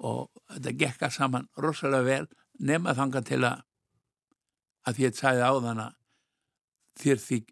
og 0.03 0.31
þetta 0.51 0.77
gekka 0.79 1.11
saman 1.15 1.49
rosalega 1.62 2.07
vel 2.07 2.27
nema 2.62 2.95
þanga 2.99 3.23
til 3.27 3.43
að 3.47 3.62
að 4.83 4.99
því 4.99 5.09
að 5.09 5.19
sagði 5.19 5.47
á 5.47 5.53
þann 5.62 5.83
að 5.83 5.99
þér 7.03 7.21
þyk, 7.23 7.51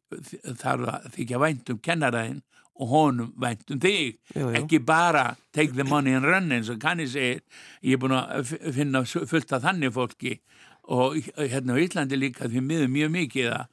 þarf 0.60 0.88
að 0.92 1.10
þykja 1.16 1.40
vænt 1.40 1.70
um 1.72 1.82
kennaraðinn 1.86 2.40
og 2.80 2.90
honum 2.90 3.30
vænt 3.40 3.72
um 3.72 3.80
þig. 3.80 4.18
Jú, 4.34 4.46
jú. 4.48 4.52
ekki 4.60 4.80
bara 4.84 5.24
take 5.56 5.76
the 5.76 5.84
money 5.84 6.16
and 6.16 6.28
run 6.28 6.50
eins 6.52 6.70
og 6.72 6.80
kanni 6.82 7.06
segir. 7.08 7.42
Ég 7.84 7.96
er 7.96 8.02
búin 8.02 8.16
að 8.16 8.54
finna 8.76 9.04
fullt 9.04 9.52
af 9.56 9.64
þannig 9.64 9.94
fólki. 9.96 10.38
Og 10.90 11.18
hérna 11.38 11.76
á 11.76 11.82
Íslandi 11.82 12.18
líka 12.18 12.48
því 12.50 12.64
miður 12.66 12.92
mjög 12.92 13.12
mikið 13.16 13.50
að, 13.54 13.66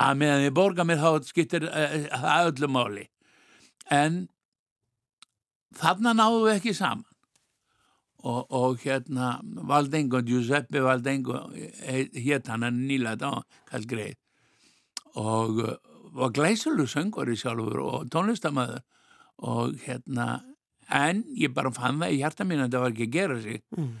að 0.00 0.22
meðan 0.22 0.46
þið 0.46 0.56
borga 0.56 0.86
mér 0.88 1.02
þá 1.02 1.28
skiptir 1.28 1.68
uh, 1.68 1.98
það 2.10 2.50
öllu 2.50 2.72
máli. 2.72 3.04
En 3.92 4.24
þarna 5.76 6.16
náðu 6.16 6.46
við 6.48 6.56
ekki 6.56 6.74
saman 6.76 7.06
og, 8.26 8.40
og 8.50 8.80
hérna 8.82 9.36
Valdengo, 9.42 10.20
Giuseppe 10.26 10.82
Valdengo 10.82 11.44
hétt 11.54 12.50
hann 12.50 12.66
þá 12.66 13.30
kallt 13.70 13.90
greið 13.90 14.16
og 15.16 15.62
var 16.16 16.32
glæsulur 16.32 16.88
söngari 16.88 17.36
sjálfur 17.36 17.80
og 17.80 18.10
tónlistamæður 18.12 18.82
og 19.38 19.76
hérna 19.84 20.40
en 20.88 21.24
ég 21.36 21.52
bara 21.54 21.72
fann 21.74 22.00
það 22.00 22.14
í 22.14 22.20
hjarta 22.20 22.46
mín 22.46 22.62
að 22.64 22.74
það 22.74 22.84
var 22.84 22.94
ekki 22.94 23.06
að 23.06 23.16
gera 23.16 23.38
sig. 23.42 23.62
Mm. 23.76 23.94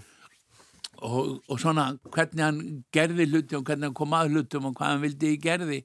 og, 0.96 1.30
og 1.50 1.60
svona 1.60 1.86
hvernig 2.14 2.44
hann 2.44 2.60
gerði 2.94 3.26
hluti 3.28 3.56
og 3.58 3.64
hvernig 3.66 3.90
hann 3.90 3.98
kom 3.98 4.16
að 4.16 4.32
hlutum 4.32 4.68
og 4.70 4.76
hvað 4.78 4.92
hann 4.92 5.04
vildi 5.04 5.32
í 5.34 5.40
gerði. 5.42 5.80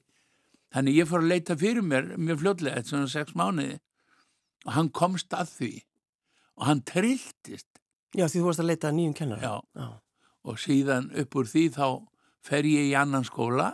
Þannig 0.72 1.00
ég 1.02 1.08
fór 1.08 1.20
að 1.20 1.32
leita 1.34 1.56
fyrir 1.60 1.84
mér 1.84 2.14
mjög 2.16 2.38
fljótlega, 2.40 2.78
þetta 2.80 2.88
svona 2.94 3.10
sex 3.12 3.34
mánuði. 3.36 3.76
Og 4.64 4.72
hann 4.72 4.88
komst 4.94 5.34
að 5.36 5.50
því. 5.58 5.72
Og 6.56 6.68
hann 6.68 6.80
trilltist 6.88 7.68
Já, 8.12 8.26
því 8.26 8.38
þú 8.38 8.46
varst 8.48 8.62
að 8.62 8.68
leita 8.68 8.90
að 8.90 8.96
nýjum 8.98 9.14
kennara. 9.16 9.40
Já. 9.42 9.82
Já. 9.82 9.88
og 10.42 10.58
síðan 10.58 11.04
upp 11.22 11.36
úr 11.38 11.46
því 11.46 11.64
þá 11.76 11.86
fer 12.42 12.66
ég 12.66 12.90
í 12.90 12.94
annan 12.98 13.24
skóla 13.24 13.68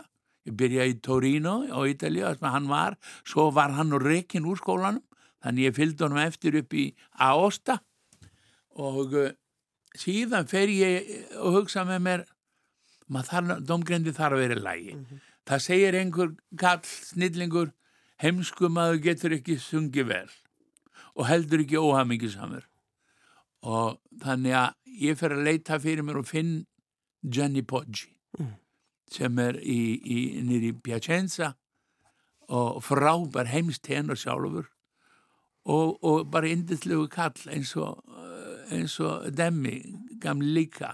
ég 0.47 0.55
byrjaði 0.57 0.93
í 0.93 0.99
Torino 1.05 1.53
á 1.65 1.79
Ítalíu 1.89 2.25
þar 2.27 2.37
sem 2.39 2.49
hann 2.53 2.69
var, 2.69 2.97
svo 3.25 3.49
var 3.53 3.73
hann 3.77 3.93
og 3.97 4.05
rekin 4.05 4.47
úr 4.49 4.59
skólanum, 4.61 5.03
þannig 5.43 5.69
ég 5.69 5.77
fylgdi 5.77 6.05
honum 6.05 6.21
eftir 6.21 6.59
upp 6.61 6.75
í 6.77 6.85
Aosta 7.25 7.79
og 8.79 9.15
uh, 9.17 9.31
síðan 9.97 10.47
fer 10.49 10.69
ég 10.71 11.09
og 11.41 11.59
hugsa 11.59 11.85
með 11.87 12.05
mér 12.05 12.25
maður 13.09 13.31
þarf, 13.31 13.65
domgrendi 13.65 14.13
þarf 14.13 14.37
að 14.37 14.43
vera 14.45 14.61
lægi 14.69 14.95
það 15.49 15.65
segir 15.65 15.97
einhver 15.97 16.33
kall 16.61 16.83
snillingur 16.85 17.73
heimskum 18.21 18.77
að 18.77 18.93
þú 18.93 19.03
getur 19.07 19.37
ekki 19.39 19.57
sungi 19.63 20.05
vel 20.05 20.27
og 21.15 21.25
heldur 21.27 21.63
ekki 21.65 21.81
óhamingisamur 21.81 22.68
og 23.63 23.99
þannig 24.23 24.53
að 24.55 24.75
ég 25.03 25.17
fer 25.19 25.33
að 25.35 25.45
leita 25.47 25.79
fyrir 25.79 26.03
mér 26.07 26.21
og 26.21 26.27
finn 26.29 26.65
Gianni 27.23 27.61
Poggi 27.63 28.15
Mm. 28.37 28.51
sem 29.09 29.39
er 29.41 29.55
í, 29.57 29.97
í, 30.05 30.17
nýri 30.45 30.69
Piacenza 30.85 31.55
og 32.47 32.83
frábær 32.85 33.47
heimstenur 33.49 34.15
sjálfur 34.21 34.67
og, 35.65 35.97
og 36.05 36.27
bara 36.29 36.51
indislegu 36.53 37.07
kall 37.09 37.33
eins 37.49 37.71
og, 37.75 38.03
eins 38.69 38.99
og 39.01 39.25
Demi, 39.33 39.79
gamli 40.21 40.53
líka 40.59 40.91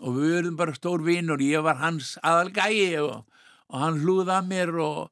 og 0.00 0.16
við 0.16 0.32
verðum 0.32 0.56
bara 0.56 0.74
stór 0.80 1.04
vinnur 1.04 1.44
ég 1.44 1.60
var 1.62 1.76
hans 1.84 2.14
aðalgægi 2.24 2.96
og, 3.04 3.26
og 3.68 3.78
hann 3.84 4.00
hlúða 4.00 4.40
mér 4.48 4.72
og, 4.80 5.10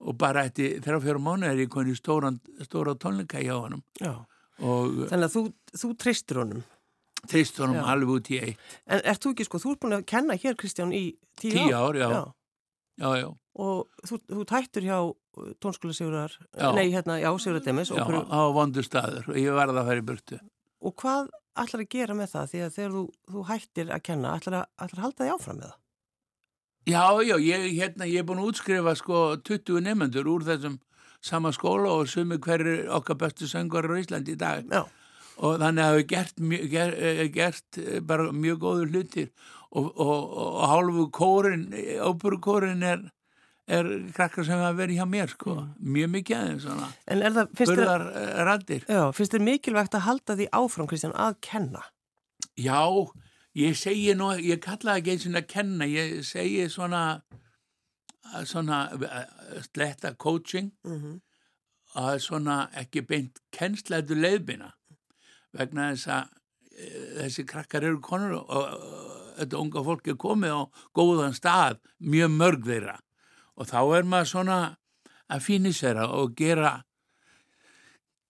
og 0.00 0.16
bara 0.16 0.46
eftir 0.48 0.80
þeirra 0.80 1.04
fyrir 1.04 1.20
mánu 1.20 1.50
er 1.52 1.60
ég 1.66 1.68
koni 1.68 1.92
stóra, 2.00 2.32
tónleika 2.96 3.44
hjá 3.44 3.58
honum 3.60 3.84
Já. 4.00 4.24
Og 4.58 4.98
Þannig 5.10 5.28
að 5.28 5.34
þú, 5.36 5.42
þú 5.82 5.90
treystir 6.02 6.40
honum. 6.42 6.62
trist 7.28 7.56
honum 7.58 7.80
Já. 7.80 7.84
alveg 7.92 8.10
út 8.14 8.30
í 8.30 8.38
eitt 8.42 8.76
En 8.86 9.00
ert 9.04 9.22
þú 9.24 9.32
ekki, 9.34 9.44
sko, 9.48 9.58
þú 9.58 9.72
ert 9.74 9.80
búin 9.82 9.96
að 9.98 10.04
kenna 10.06 10.36
hér, 10.38 10.54
Kristján, 10.58 10.92
í 10.94 11.16
tíu, 11.38 11.52
Tíu 11.56 11.74
ár, 11.74 11.96
já. 11.98 12.08
já. 12.10 12.22
já, 13.02 13.10
já, 13.22 13.28
Og 13.58 13.88
þú, 14.06 14.20
þú 14.28 14.44
tættur 14.46 14.86
hjá 14.86 14.98
tónskóla 15.58 15.94
Sigurar, 15.94 16.36
nei, 16.74 16.90
hérna, 16.94 17.18
já, 17.18 17.30
Sigurar 17.38 17.64
Demis. 17.64 17.90
já, 17.90 18.02
Og, 18.06 18.30
á 18.30 18.40
vondu 18.54 18.82
staður 18.86 19.26
ég 19.34 19.50
varð 19.54 19.82
að 19.82 19.98
í 19.98 20.04
burtu 20.06 20.38
og 20.78 20.94
hvað 20.94 21.28
ætlar 21.58 21.82
að 21.82 21.88
gera 21.90 22.14
með 22.14 22.28
það? 22.30 22.50
Því 22.52 22.60
að 22.62 22.74
þegar 22.76 22.92
þú, 22.94 23.02
þú 23.32 23.44
hættir 23.48 23.88
að 23.90 24.02
kenna, 24.06 24.34
ætlar 24.38 24.56
að, 24.60 24.66
ætlar 24.78 24.98
að 24.98 25.04
halda 25.08 25.24
því 25.24 25.32
áfram 25.34 25.56
með 25.58 25.64
það? 25.68 25.78
Já, 26.88 27.02
já, 27.28 27.34
ég, 27.44 27.64
hérna, 27.76 28.06
ég 28.08 28.22
er 28.22 28.28
búin 28.28 28.38
að 28.40 28.50
útskrifa 28.52 28.94
sko 28.96 29.18
20 29.44 29.82
nefnendur 29.84 30.30
úr 30.30 30.46
þessum 30.46 30.78
sama 31.24 31.52
skóla 31.52 31.90
og 31.98 32.08
sumi 32.08 32.38
hverju 32.38 32.88
okkar 32.98 33.18
bestu 33.18 33.48
söngur 33.50 33.88
á 33.88 33.98
Íslandi 33.98 34.36
í 34.36 34.38
dag. 34.38 34.64
Já. 34.70 34.86
og 35.38 35.60
þannig 35.62 35.84
að 35.84 35.92
hafa 35.92 36.06
gert, 36.10 36.40
eh, 36.40 37.22
gert 37.34 37.78
eh, 37.78 38.00
bara 38.02 38.32
mjög 38.34 38.58
góður 38.64 38.90
hlutir. 38.92 39.30
Og, 39.68 39.92
og, 40.00 40.32
og 40.40 40.62
hálfu 40.70 41.04
kórin, 41.12 41.66
óperukórin 42.00 42.82
er, 42.88 43.02
er 43.68 43.88
krakkar 44.16 44.46
sem 44.48 44.56
hafa 44.56 44.78
verið 44.78 45.02
hjá 45.02 45.06
mér 45.12 45.34
sko, 45.34 45.58
mjög 45.84 46.08
mikið 46.14 46.38
aðeins 46.38 46.64
svona, 46.64 46.88
En 47.04 47.20
er 47.22 47.34
það, 47.36 47.50
finnst 47.60 47.74
þér, 47.76 48.94
finnst 49.18 49.36
þér 49.36 49.44
mikilvægt 49.44 49.98
að 49.98 50.06
halda 50.06 50.38
því 50.38 50.48
áfram, 50.56 50.88
Kristján, 50.88 51.12
að 51.20 51.36
kenna? 51.44 51.84
Já, 52.56 52.80
ég 53.60 53.76
segi 53.76 54.16
nú, 54.16 54.30
ég 54.40 54.64
kalla 54.64 54.96
ekki 54.96 55.14
eins 55.14 55.28
og 55.28 55.36
að 55.36 55.50
kenna, 55.52 55.90
ég 55.92 56.24
segi 56.26 56.64
svona, 56.72 57.04
svona 58.48 58.82
eh, 58.94 59.62
sletta 59.70 60.14
coaching. 60.14 60.72
Mm 60.86 61.18
að 61.96 62.18
svona 62.22 62.56
ekki 62.76 63.02
beint 63.06 63.38
kennslætu 63.54 64.18
leiðbina 64.18 64.72
vegna 65.56 65.90
þess 65.92 66.10
að 66.12 66.26
e, 66.76 66.88
þessi 67.22 67.44
krakkar 67.48 67.86
eru 67.88 68.00
konur 68.04 68.42
og, 68.42 68.74
þetta 69.38 69.60
unga 69.62 69.84
fólk 69.86 70.10
er 70.10 70.18
komið 70.18 70.56
á 70.58 70.62
góðan 70.98 71.36
stað, 71.36 71.78
mjög 72.02 72.32
mörg 72.34 72.64
þeirra. 72.66 72.96
Og 73.58 73.68
þá 73.70 73.80
er 73.96 74.08
maður 74.10 74.30
svona 74.32 74.58
að 75.30 75.44
finisera 75.46 76.08
og 76.10 76.34
gera 76.38 76.72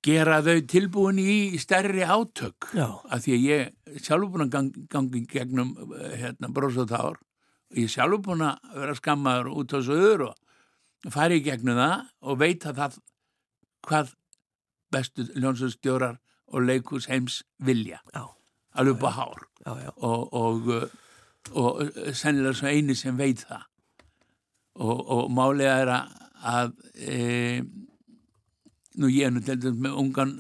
gera 0.04 0.42
þau 0.44 0.61
tilbúin 0.68 1.18
í 1.20 1.58
stærri 1.61 2.04
átök. 2.04 2.68
Já. 2.76 3.00
af 3.08 3.24
því 3.24 3.34
að 3.34 3.46
ég 3.48 4.02
sjálfur 4.04 4.34
búin 4.34 4.46
að 4.46 4.52
gang, 4.52 4.68
gangi 4.92 5.24
gegnum 5.32 5.72
eh, 5.96 6.14
hérna, 6.20 6.52
brósatár 6.52 7.16
og 7.16 7.27
ég 7.76 7.90
sjálfur 7.92 8.22
búin 8.24 8.44
að 8.46 8.70
vera 8.76 8.96
skammaður 8.96 9.50
út 9.61 9.74
á 9.76 9.81
söður 9.85 10.24
og 10.28 11.12
fari 11.12 11.40
í 11.40 11.44
gegnum 11.44 11.78
það 11.78 12.07
og 12.24 12.40
veit 12.40 12.66
að 12.66 12.81
það 12.81 12.98
hvað 13.88 14.14
bestu 14.92 15.26
ljónsustjórar 15.37 16.18
og 16.48 16.64
leikus 16.64 17.09
heims 17.11 17.42
vilja. 17.61 18.00
Já, 18.14 18.24
alveg 18.72 18.96
upp 18.96 19.04
á 19.04 19.12
hár. 19.18 19.42
Já, 19.66 19.72
já. 19.85 19.90
og, 19.96 20.33
og, 20.33 20.70
og 21.52 21.83
uh, 21.83 22.12
sennilega 22.16 22.57
svo 22.57 22.70
eini 22.72 22.96
sem 22.96 23.18
veit 23.18 23.44
það. 23.44 23.66
Og, 24.78 24.98
og 25.11 25.31
málega 25.35 25.74
er 25.83 25.90
að, 25.90 26.74
e, 26.94 27.64
nú 28.94 29.09
ég 29.11 29.26
er 29.26 29.33
nú 29.35 29.42
til 29.42 29.57
dæmis 29.59 29.81
með 29.83 29.96
ungan 29.98 30.35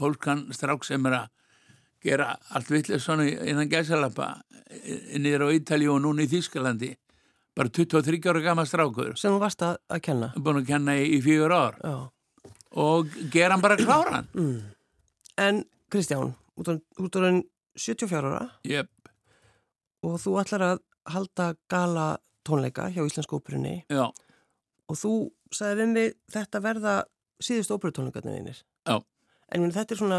pólskan 0.00 0.46
strák 0.56 0.86
sem 0.88 1.04
er 1.10 1.18
að 1.18 1.26
gera 2.04 2.34
allt 2.54 2.70
vitlega 2.70 3.00
svona 3.00 3.24
innan 3.28 3.68
gæsalappa 3.72 4.28
niður 5.18 5.46
á 5.46 5.54
Ítali 5.56 5.88
og 5.88 6.00
núna 6.04 6.24
í 6.26 6.30
Þískalandi 6.30 6.92
bara 7.56 7.70
23 7.70 8.18
ára 8.30 8.42
gama 8.44 8.64
strákur 8.66 9.14
Sem 9.16 9.32
þú 9.34 9.40
varst 9.42 9.62
að, 9.62 9.76
að 9.88 10.00
kenna? 10.08 10.32
búin 10.36 10.60
að 10.62 10.66
kenna 10.72 10.96
í, 10.98 11.06
í 11.16 11.20
fjögur 11.24 11.54
ár 11.54 11.76
Já. 11.84 11.94
og 12.84 13.14
gera 13.32 13.54
hann 13.54 13.62
bara 13.64 13.76
kláran 13.80 14.28
Mm. 14.34 14.60
En, 15.38 15.64
Kristján, 15.90 16.34
út 16.58 16.68
af- 16.68 16.82
út 17.02 17.16
af 17.16 17.42
74 17.76 18.20
ára 18.30 18.42
yep. 18.68 18.90
og 20.06 20.18
þú 20.22 20.36
ætlar 20.42 20.62
að 20.72 20.82
halda 21.10 21.46
gala 21.70 22.04
tónleika 22.46 22.86
hjá 22.94 23.02
Íslensku 23.06 23.38
óperunni 23.40 23.80
og 23.90 24.98
þú 25.00 25.12
sagði 25.54 25.80
við 25.80 25.90
mig 25.96 26.12
þetta 26.34 26.60
verða 26.62 26.92
síðust 27.42 27.72
óperutónleikarnir. 27.74 28.60
Já. 28.86 28.98
En 29.54 29.64
þetta 29.72 29.94
er 29.94 29.98
svona, 30.00 30.18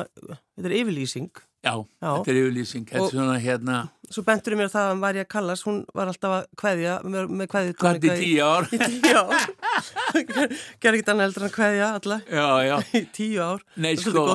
þetta 0.55 0.67
er 0.69 0.75
yfirlýsing. 0.81 1.29
Já, 1.65 1.73
Já. 1.73 2.09
þetta 2.11 2.31
er 2.31 2.39
yfirlýsing 2.43 2.89
þetta 2.91 3.05
er 3.05 3.13
svona 3.15 3.37
hérna 3.41 3.83
Svo 4.05 4.21
bentur 4.25 4.53
mér 4.57 4.69
það 4.69 4.89
að 4.91 4.99
Marja 5.01 5.23
Callas, 5.25 5.63
hún 5.65 5.79
var 5.97 6.09
alltaf 6.11 6.33
að 6.35 6.43
kveðja 6.61 6.95
með, 7.09 7.31
kveðju 7.49 7.75
hvað 7.79 8.05
er 8.09 8.19
tíu 8.19 8.43
ár? 8.45 8.67
Í 8.69 8.79
tíu 8.83 9.15
ár. 9.17 9.47
Gerði 10.83 10.99
ekki 10.99 11.11
annað 11.13 11.23
heldur 11.23 11.45
en 11.45 11.47
að 11.47 11.55
kveðja 11.55 11.87
alla. 11.97 12.17
Já, 12.29 12.45
já, 12.67 12.75
í 12.99 13.03
tíu 13.15 13.41
ár. 13.41 13.65
nei 13.81 13.95
Það 13.97 14.03
sko 14.05 14.25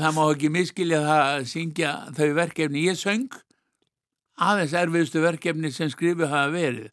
það 0.00 0.16
má 0.16 0.22
ekki 0.24 0.52
miskilja 0.56 1.02
það 1.04 1.22
að 1.26 1.44
syngja 1.52 1.92
þau 2.16 2.26
verkefni. 2.40 2.86
Ég 2.88 3.00
söng 3.00 3.38
aðeins 4.42 4.76
erfiðustu 4.80 5.22
verkefni 5.26 5.72
sem 5.74 5.92
skrifu 5.92 6.30
hafa 6.32 6.48
verið. 6.56 6.90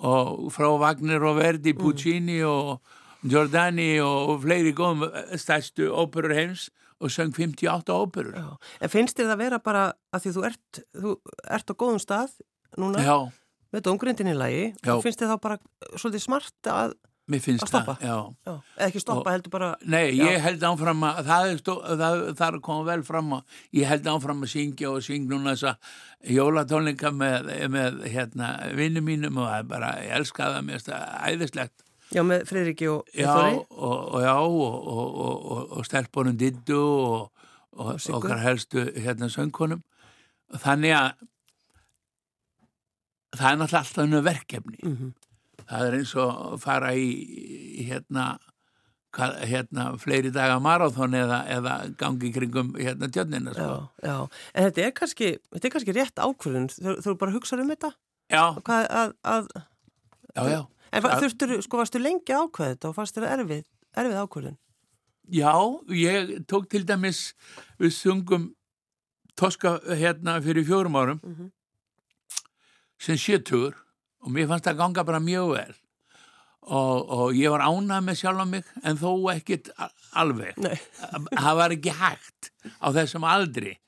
Og 0.00 0.48
frá 0.54 0.70
Wagner 0.80 1.26
og 1.28 1.42
Verdi, 1.42 1.74
Puccini 1.76 2.38
og 2.46 2.78
Giordani 3.26 3.98
og 4.00 4.38
fleiri 4.46 4.70
góðum 4.72 5.10
stærstu 5.36 5.90
óperur 5.92 6.32
heims 6.38 6.70
og 7.00 7.12
söng 7.12 7.32
58 7.36 7.94
óperur 7.96 8.36
Já. 8.36 8.48
En 8.80 8.92
finnst 8.92 9.18
þér 9.18 9.30
það 9.32 9.42
vera 9.44 9.58
bara 9.64 9.84
að 10.14 10.24
því 10.26 10.32
þú 10.36 10.46
ert, 10.50 10.80
þú 11.02 11.14
ert 11.58 11.72
á 11.72 11.74
góðum 11.80 12.00
stað 12.02 12.34
núna 12.80 13.04
já, 13.04 13.16
með 13.74 13.86
dóngrindin 13.86 14.32
í 14.32 14.34
lagi, 14.36 14.66
Já. 14.84 14.96
finnst 15.04 15.22
þér 15.22 15.32
þá 15.34 15.38
bara 15.46 15.60
svolítið 15.96 16.24
smart 16.26 16.70
að, 16.70 16.94
mér 17.30 17.42
finnst 17.44 17.70
það 17.70 17.90
já. 18.02 18.14
já, 18.46 18.52
eða 18.76 18.86
ekki 18.88 19.02
stoppa, 19.04 19.22
Og- 19.30 19.32
heldur 19.34 19.52
bara, 19.54 19.68
Nei, 19.84 20.12
Já. 20.18 20.24
ég 20.26 20.40
held 20.44 20.64
áfram 20.66 21.04
að 21.06 21.20
það 21.30 21.50
er, 21.50 21.60
það, 22.02 22.24
það 22.40 22.60
komið 22.68 22.88
vel 22.92 23.02
fram 23.06 23.36
að 23.38 23.60
ég 23.80 23.90
held 23.92 24.08
áfram 24.14 24.42
að 24.44 24.52
syngja 24.54 24.90
og 24.90 25.04
syng 25.06 25.28
núna 25.30 25.54
þessa 25.54 25.76
jólatónleika 26.36 27.12
með, 27.14 27.52
með 27.70 28.02
hérna, 28.10 28.50
vinnu 28.76 29.00
mínum 29.06 29.38
og 29.40 29.68
bara, 29.70 29.94
ég 30.04 30.18
elska 30.20 30.50
það 30.58 30.74
það 30.90 31.06
æðislegt 31.30 31.86
já, 32.14 32.22
með 32.26 32.44
Friðriki 32.50 32.90
og 32.90 33.08
Já, 33.14 33.30
Þóri. 33.30 33.60
og, 33.70 33.98
og 34.14 34.24
já, 34.24 34.34
og, 34.36 34.88
og, 34.94 35.72
og, 35.78 35.86
stelpunum 35.88 36.36
Dittu 36.40 36.80
og, 36.80 37.46
okkar 37.80 38.42
helstu 38.42 38.86
hérna 38.98 39.30
söngkonum. 39.32 39.82
Þannig 40.60 40.96
að 40.96 41.10
það 43.38 43.50
er 43.50 43.58
náttúrulega 43.60 43.82
alltaf 43.84 44.04
hennu 44.04 44.22
verkefni. 44.26 44.80
Mm 44.84 45.12
Það 45.70 45.86
er 45.86 45.94
eins 46.00 46.12
og 46.18 46.54
fara 46.58 46.88
í, 46.98 47.10
í 47.78 47.84
hérna 47.86 48.40
hérna, 49.18 49.96
fleiri 49.98 50.30
daga 50.30 50.58
marathón 50.62 51.14
eða, 51.18 51.40
eða 51.50 51.74
gangi 51.98 52.30
kringum 52.32 52.74
hérna 52.78 53.08
tjörnina 53.10 53.54
sko. 53.54 53.88
Já, 54.02 54.06
já, 54.06 54.28
en 54.54 54.68
þetta 54.68 54.84
er 54.86 54.92
kannski, 54.94 55.30
þetta 55.50 55.66
er 55.66 55.74
kannski 55.74 55.94
rétt 55.96 56.22
ákvörðun, 56.22 56.68
þú, 56.70 56.94
þú 57.02 57.14
bara 57.18 57.34
hugsaður 57.34 57.64
um 57.64 57.72
þetta? 57.74 57.90
Já, 58.30 58.44
Hvað, 58.62 58.86
að, 59.00 59.14
að, 59.26 59.48
já, 60.36 60.42
já. 60.52 60.60
En 60.92 61.02
þurftur, 61.02 61.60
sko, 61.62 61.76
varstu 61.80 61.98
lengi 62.02 62.34
þetta 62.34 62.88
og 62.90 62.94
fannst 62.96 63.14
þér 63.16 63.28
erfið, 63.36 63.64
erfið 63.96 64.20
ákvörðun? 64.24 64.56
Já, 65.30 65.52
ég 65.94 66.32
tók 66.50 66.68
til 66.70 66.84
dæmis 66.84 67.34
við 67.78 67.92
sungum 67.94 68.48
Toska 69.38 69.78
hérna 69.96 70.40
fyrir 70.42 70.64
fjórum 70.66 70.96
árum 70.98 71.20
Mhm. 71.22 71.50
sem 72.98 73.16
sjötugur 73.16 73.74
og 74.22 74.28
mér 74.34 74.48
fannst 74.50 74.64
það 74.66 74.76
ganga 74.76 75.04
bara 75.04 75.20
mjög 75.20 75.54
vel 75.54 75.74
og, 76.62 77.08
og 77.08 77.32
ég 77.38 77.48
var 77.50 77.62
ánað 77.64 78.04
með 78.04 78.18
sjálf 78.20 78.48
mig 78.50 78.64
en 78.84 78.98
þó 79.00 79.12
ekkit 79.32 79.70
alveg 80.12 80.58
það 80.60 81.56
var 81.56 81.70
ekki 81.72 81.94
hægt 81.96 82.50
á 82.82 82.88
þessum 82.92 83.24
aldri 83.24 83.78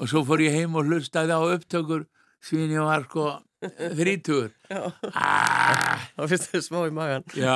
og 0.00 0.08
svo 0.10 0.24
fór 0.26 0.42
ég 0.42 0.56
heim 0.58 0.74
og 0.74 0.88
hlustaði 0.88 1.30
á 1.36 1.40
upptökur 1.54 2.06
síðan 2.44 2.74
ég 2.76 2.86
var 2.86 3.06
sko 3.08 3.26
ah, 5.16 6.02
þá 6.16 6.22
finnst 6.30 6.50
þér 6.52 6.62
smá 6.66 6.78
í 6.86 6.92
magan. 6.94 7.24
Já, 7.36 7.54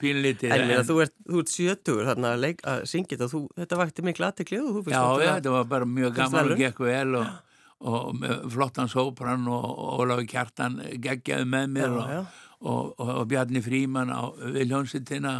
pínlítið 0.00 0.54
En 0.54 0.70
en- 0.70 0.86
þú 0.88 1.00
ert, 1.04 1.14
þú 1.28 1.42
ert 1.42 1.52
sjötugur 1.52 2.08
þarna 2.08 2.30
að, 2.34 2.44
leik, 2.46 2.62
að 2.70 2.84
syngja 2.90 3.18
þetta 3.18 3.42
þetta 3.60 3.80
vakti 3.80 4.06
miklu 4.06 4.28
aðtekli 4.28 4.60
Já, 4.88 5.02
já, 5.20 5.32
þetta 5.36 5.52
var 5.58 5.66
bara 5.74 5.88
mjög 5.88 6.16
gaman 6.16 6.54
og 6.54 6.62
gekk 6.62 6.80
vel 6.86 7.18
og, 7.20 7.58
og 7.84 8.24
flottan 8.54 8.90
sópran 8.92 9.44
og, 9.52 9.68
Ólafi 10.00 10.26
Kjartan 10.32 10.80
geggjaði 11.04 11.50
með 11.50 11.68
mér 11.76 11.92
Já, 11.92 12.00
og. 12.22 12.40
Og, 12.64 12.94
og, 12.96 13.26
Bjarni 13.28 13.60
Fríman 13.60 14.08
á 14.08 14.32
Viljónsittina 14.54 15.34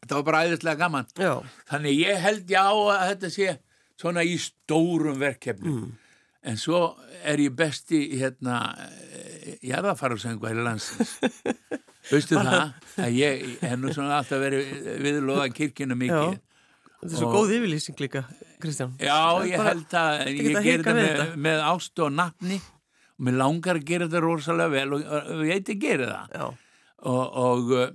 þetta 0.00 0.16
var 0.16 0.26
bara 0.30 0.42
æðislega 0.46 0.80
gaman. 0.80 1.08
Já, 1.20 1.34
þannig 1.68 1.98
ég 2.00 2.20
held 2.24 2.48
já 2.48 2.62
að 2.64 3.02
þetta 3.10 3.30
sé 3.34 3.48
svona 4.00 4.24
í 4.24 4.38
stórum 4.40 5.18
verkefnum. 5.20 5.82
Mm. 5.82 6.05
En 6.46 6.58
svo 6.60 6.80
er 7.26 7.42
ég 7.42 7.54
besti 7.56 8.04
hérna 8.16 8.60
jarðafarasöngu 9.66 10.50
í 10.50 10.56
landsins. 10.60 11.16
Veistu 12.10 12.38
það? 12.38 12.76
að 13.02 13.16
ég 13.18 13.46
hef 13.64 13.78
nú 13.80 13.90
svona 13.94 14.20
alltaf 14.20 14.38
verið 14.38 14.92
viðlóða 15.02 15.48
kirkjuna 15.54 15.98
mikið. 15.98 16.38
Þetta 16.96 17.12
er 17.12 17.20
svo 17.20 17.32
góð 17.34 17.52
yfirlýsing 17.58 17.98
líka, 18.00 18.22
Kristján. 18.62 18.94
Já, 19.02 19.18
ég 19.46 19.62
held 19.62 19.96
að 20.00 20.22
ég 20.30 20.56
að 20.56 20.68
ger 20.68 20.80
hika 20.80 20.94
þetta 20.96 21.26
með, 21.34 21.62
ást 21.66 22.02
og 22.02 22.14
nafni. 22.14 22.60
Og 23.16 23.26
mér 23.26 23.38
langar 23.40 23.80
að 23.80 23.86
gera 23.88 24.08
þetta 24.08 24.22
rosalega 24.24 24.72
vel 24.72 24.96
og, 24.96 25.04
ég 25.48 25.60
eitthvað 25.60 25.82
gera 25.82 26.08
það. 26.12 26.58
Og, 27.06 27.22
og 27.42 27.72
uh, 27.74 27.86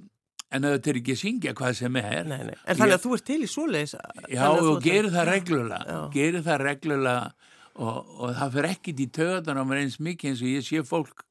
en 0.52 0.68
þetta 0.68 0.92
er 0.92 1.00
ekki 1.02 1.16
að 1.16 1.22
syngja 1.22 1.56
hvað 1.58 1.78
sem 1.80 2.00
er. 2.02 2.22
Nei, 2.28 2.40
nei. 2.50 2.56
En 2.66 2.80
þannig 2.80 2.98
að 2.98 3.06
þú 3.06 3.14
ert 3.18 3.28
til 3.30 3.40
í 3.40 3.50
svoleiðis. 3.50 3.96
já 4.32 4.44
og 4.52 4.82
gerir 4.84 5.12
það 5.14 5.30
reglulega. 5.32 6.00
Gerir 6.16 6.46
það 6.46 6.66
reglulega 6.68 7.51
og, 7.82 8.16
og 8.22 8.34
það 8.38 8.56
fyrir 8.56 8.72
ekkit 8.76 9.04
í 9.04 9.10
töðan 9.18 9.62
á 9.62 9.64
mér 9.66 9.84
eins 9.84 10.00
mikið 10.04 10.32
eins 10.32 10.46
og 10.46 10.54
ég 10.54 10.66
sé 10.68 10.86
fólk 10.88 11.26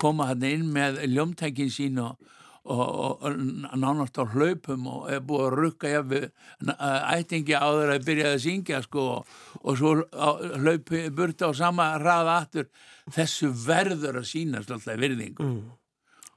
koma 0.00 0.30
hann 0.30 0.46
inn 0.46 0.70
með 0.74 1.02
ljómtækin 1.12 1.70
sín 1.72 2.00
og, 2.02 2.18
og, 2.64 3.22
og, 3.22 3.36
nánast 3.78 4.18
á 4.18 4.24
hlaupum 4.32 4.88
og 4.90 5.06
er 5.12 5.22
búið 5.24 5.46
að 5.46 5.56
rukka 5.60 5.92
jafnveg 5.92 6.26
ættingi 7.14 7.54
áður 7.54 7.94
að 7.94 8.08
byrja 8.08 8.32
að 8.34 8.42
syngja 8.46 8.82
sko 8.86 9.06
og, 9.18 9.38
og 9.62 9.78
svo 9.78 9.94
hlaupi 10.58 11.06
burti 11.14 11.46
á 11.46 11.52
sama 11.54 11.92
hraða 11.98 12.36
aftur 12.42 12.68
þessu 13.14 13.52
verður 13.66 14.20
að 14.22 14.30
sína 14.32 14.64
svolítið 14.64 15.02
virðingu 15.06 15.48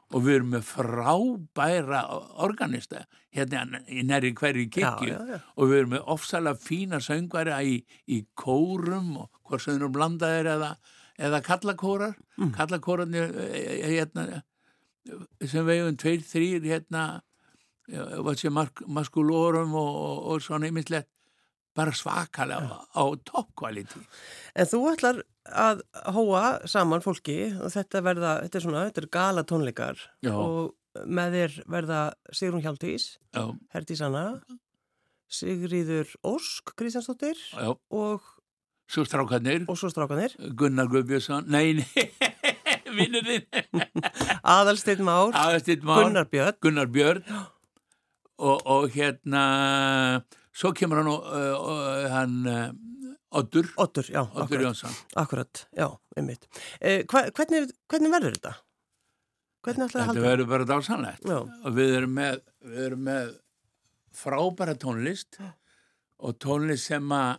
Mm. 0.07 0.15
og 0.15 0.23
við 0.23 0.35
erum 0.37 0.51
með 0.55 0.67
frábæra 0.69 2.01
organista 2.45 3.01
hérna 3.35 3.81
í 3.91 4.03
næri 4.07 4.31
hverju 4.37 4.69
já. 4.71 5.41
og 5.55 5.67
við 5.67 5.79
erum 5.81 5.95
með 5.97 6.05
ofsalega 6.13 6.61
fína 6.63 7.01
söngværi 7.03 7.57
í, 7.67 7.73
í 8.07 8.21
kórum 8.39 9.17
og 9.23 9.36
hvort 9.47 9.63
sem 9.63 9.75
þeir 9.75 9.81
eru 9.81 9.93
blandaðir 9.95 10.51
eða, 10.55 10.71
eða 11.29 11.41
kallakórar 11.45 12.15
mm. 12.37 12.51
kallakórarnir 12.57 13.37
eh, 13.47 13.87
hérna, 13.95 14.41
sem 15.43 15.67
vegum 15.67 15.97
tveir, 15.99 16.25
þrýr 16.27 16.67
hérna 16.67 17.05
maskulórum 17.87 19.77
og, 19.79 19.93
og, 19.95 20.17
og 20.33 20.43
svona 20.43 20.67
ymmislegt 20.67 21.07
bara 21.77 21.93
svakalega 21.93 22.73
á, 22.73 22.99
á 22.99 23.03
toppkvaliti 23.23 24.01
En 24.57 24.67
þú 24.67 24.81
ætlar 24.91 25.21
að 25.47 25.83
hóa 26.11 26.43
saman 26.67 27.03
fólki. 27.03 27.37
Og 27.61 27.71
þetta 27.73 28.03
verða, 28.03 28.33
þetta 28.45 28.59
er 28.59 28.65
svona, 28.65 28.85
þetta 28.89 29.03
er 29.03 29.09
gala 29.13 29.43
tónleikar 29.47 30.01
Já. 30.25 30.33
og 30.33 31.05
með 31.05 31.35
þér 31.37 31.57
verða 31.69 31.99
Sigrun 32.33 32.63
Hjaldís, 32.63 33.05
já, 33.35 33.43
Herdís 33.73 34.01
Anna, 34.01 34.23
Sigríður 35.29 36.09
Ósk, 36.25 36.73
Kristjánsdóttir 36.79 37.37
já, 37.51 37.69
og, 37.75 38.25
svo 38.87 39.05
strákarnir. 39.07 39.65
Og 39.67 39.79
svo 39.79 39.91
strákanir, 39.91 40.35
Gunnar 40.57 40.89
Guðbjörnsson, 40.91 41.47
nei, 41.51 41.77
nei 41.79 42.07
vinnurinn 42.97 43.45
Aðalsteinn 44.47 45.03
Már, 45.05 45.31
Aðalsteinn 45.35 45.85
Már, 45.85 46.05
Gunnar 46.05 46.27
Björn, 46.31 46.59
Gunnar 46.63 46.91
Björn. 46.91 47.23
Og, 48.37 48.61
og 48.69 48.91
hérna 48.93 49.43
svo 50.53 50.71
kemur 50.77 51.01
hann 51.01 51.09
og 51.09 52.11
hann 52.13 52.37
uh, 52.45 52.67
Oddur, 53.37 53.67
Oddur, 53.75 54.07
já, 54.07 54.21
Oddur 54.21 54.43
akkurat, 54.43 54.63
Jónsson. 54.63 54.93
Akkurat, 55.19 55.67
já, 55.75 55.87
einmitt. 56.15 56.47
Eh, 56.79 57.01
hva, 57.09 57.25
hvernig, 57.35 57.73
hvernig 57.91 58.13
verður 58.13 58.37
þetta? 58.37 58.53
Hvernig 59.67 59.83
ætlaði 59.83 59.99
að 59.99 60.05
þetta 60.05 60.13
halda? 60.13 60.23
verður 60.23 60.49
bara 60.53 60.67
dásanlegt 60.69 61.27
og 61.33 61.73
við 61.75 61.97
erum 61.97 62.13
með, 62.15 62.39
við 62.63 62.85
erum 62.85 63.03
með 63.09 63.33
frábæra 64.15 64.77
tónlist. 64.79 65.41
Og 66.23 66.37
tónlist 66.41 66.87
sem 66.87 67.11
að 67.13 67.35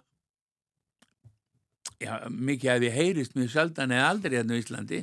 já, 2.02 2.12
mikið 2.30 2.72
að 2.74 2.84
við 2.86 2.96
heyrist 2.96 3.36
mjög 3.38 3.52
sjaldan 3.54 3.94
eða 3.94 4.10
aldrei 4.12 4.38
hérna 4.38 4.58
á 4.58 4.60
Íslandi. 4.62 5.00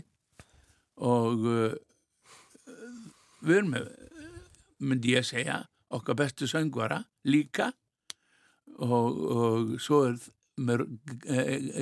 Og 1.06 1.48
uh, 1.52 1.74
við 3.46 3.58
erum 3.60 3.74
með 3.76 3.90
myndi 4.86 5.16
ég 5.16 5.28
segja 5.28 5.64
okkar 5.96 6.18
bestu 6.20 6.48
söngvara 6.50 7.02
líka. 7.28 7.72
Og, 8.76 9.20
og 9.32 9.76
svo 9.80 10.02
er 10.10 10.18
með 10.60 10.86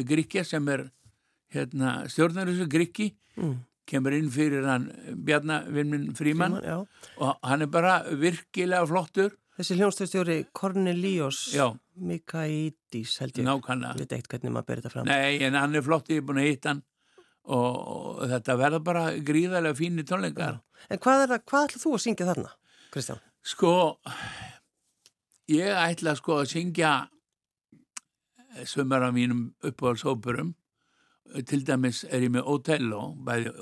Gríkja 0.05 0.43
sem 0.45 0.67
er 0.69 0.87
hérna, 1.53 2.03
stjórnar 2.09 2.49
þessu 2.49 2.67
Gríki 2.69 3.07
mm, 3.37 3.53
kemur 3.89 4.15
inn 4.17 4.29
fyrir 4.33 4.65
hann 4.67 4.89
Bjarnavinnin 5.25 6.11
Fríman 6.17 6.57
og 6.57 7.31
hann 7.41 7.65
er 7.65 7.71
bara 7.71 8.01
virkilega 8.09 8.85
flottur. 8.89 9.33
Þessi 9.53 9.77
hljónstæðstjóri 9.77 10.37
Cornelius. 10.57 11.51
Já, 11.53 11.67
Mikaidis 11.95 13.17
held 13.21 13.37
ég, 13.37 13.45
nákvæmlega 13.45 13.93
ég 13.93 13.99
veit 14.03 14.13
eitt 14.17 14.27
hvernig 14.31 14.51
maður 14.55 14.65
ber 14.69 14.81
þetta 14.81 14.91
fram. 14.93 15.05
Nei, 15.09 15.37
en 15.45 15.53
hann 15.59 15.75
er 15.77 15.83
flott, 15.85 16.09
ég 16.09 16.21
er 16.23 16.25
búin 16.27 16.39
að 16.41 16.47
hitta 16.49 16.69
hann 16.73 16.81
og, 17.43 17.75
og 17.93 18.23
þetta 18.31 18.55
verða 18.57 18.79
bara 18.83 19.03
gríðarlega 19.19 19.77
fínir 19.77 20.05
tónleikar 20.09 20.61
En 20.91 20.99
hvað 20.99 21.21
er 21.25 21.31
það, 21.33 21.43
hvað 21.51 21.65
ætlaði 21.67 21.83
þú 21.83 21.93
að 21.97 22.01
syngja 22.03 22.27
þarna, 22.31 22.49
Kristján? 22.93 23.21
Sko, 23.43 23.73
ég 25.53 25.69
ætla 25.83 26.15
sko 26.19 26.37
að 26.41 26.49
syngja 26.53 26.91
sumar 28.69 29.03
af 29.07 29.13
mínum 29.15 29.45
uppáhaldshópurum 29.65 30.53
til 31.49 31.63
dæmis 31.65 32.03
er 32.09 32.25
ég 32.27 32.31
með 32.35 32.49
Otello 32.53 33.01
bæði 33.25 33.53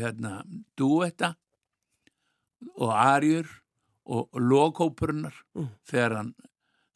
hérna 0.00 0.40
duetta 0.80 1.34
og 2.76 2.90
arjur 2.96 3.46
og, 4.10 4.28
lokhópurnar 4.34 5.34
Mm. 5.54 5.68
þegar 5.86 6.16
hann 6.16 6.34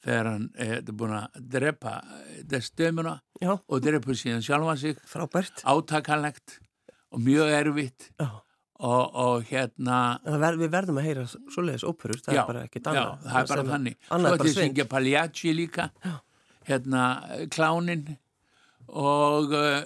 þegar 0.04 0.28
hann 0.30 0.46
er 0.60 0.82
búin 0.92 1.14
að 1.16 1.36
drepa 1.56 1.94
destömuna 2.50 3.18
Já, 3.40 3.54
og 3.56 3.84
drepa 3.84 4.16
síðan 4.16 4.44
sjálfa 4.44 4.76
sig 4.80 4.98
frábært. 5.08 5.62
átakanlegt 5.64 6.58
og 7.14 7.22
mjög 7.24 7.52
erfitt 7.56 8.10
Já. 8.20 8.28
og, 8.84 9.14
og 9.14 9.46
hérna 9.48 10.00
ver, 10.26 10.58
við 10.60 10.72
verðum 10.74 11.00
að 11.00 11.08
heyra 11.08 11.24
svoleiðis 11.30 11.86
óperur, 11.88 12.20
það 12.20 12.36
Já, 12.36 12.42
er 12.42 12.50
bara 12.50 12.64
ekkit 12.68 12.84
Já, 12.84 12.90
annað. 12.92 13.24
það 13.30 13.40
er 13.40 13.48
bara 13.54 13.64
þannig. 13.70 13.96
Svo 14.08 14.36
svindl. 14.36 14.58
syngja 14.60 14.86
Pagliacci 14.90 15.54
líka, 15.56 15.88
hérna 16.68 17.04
klánin 17.54 18.04
og 18.88 19.54
uh, 19.56 19.80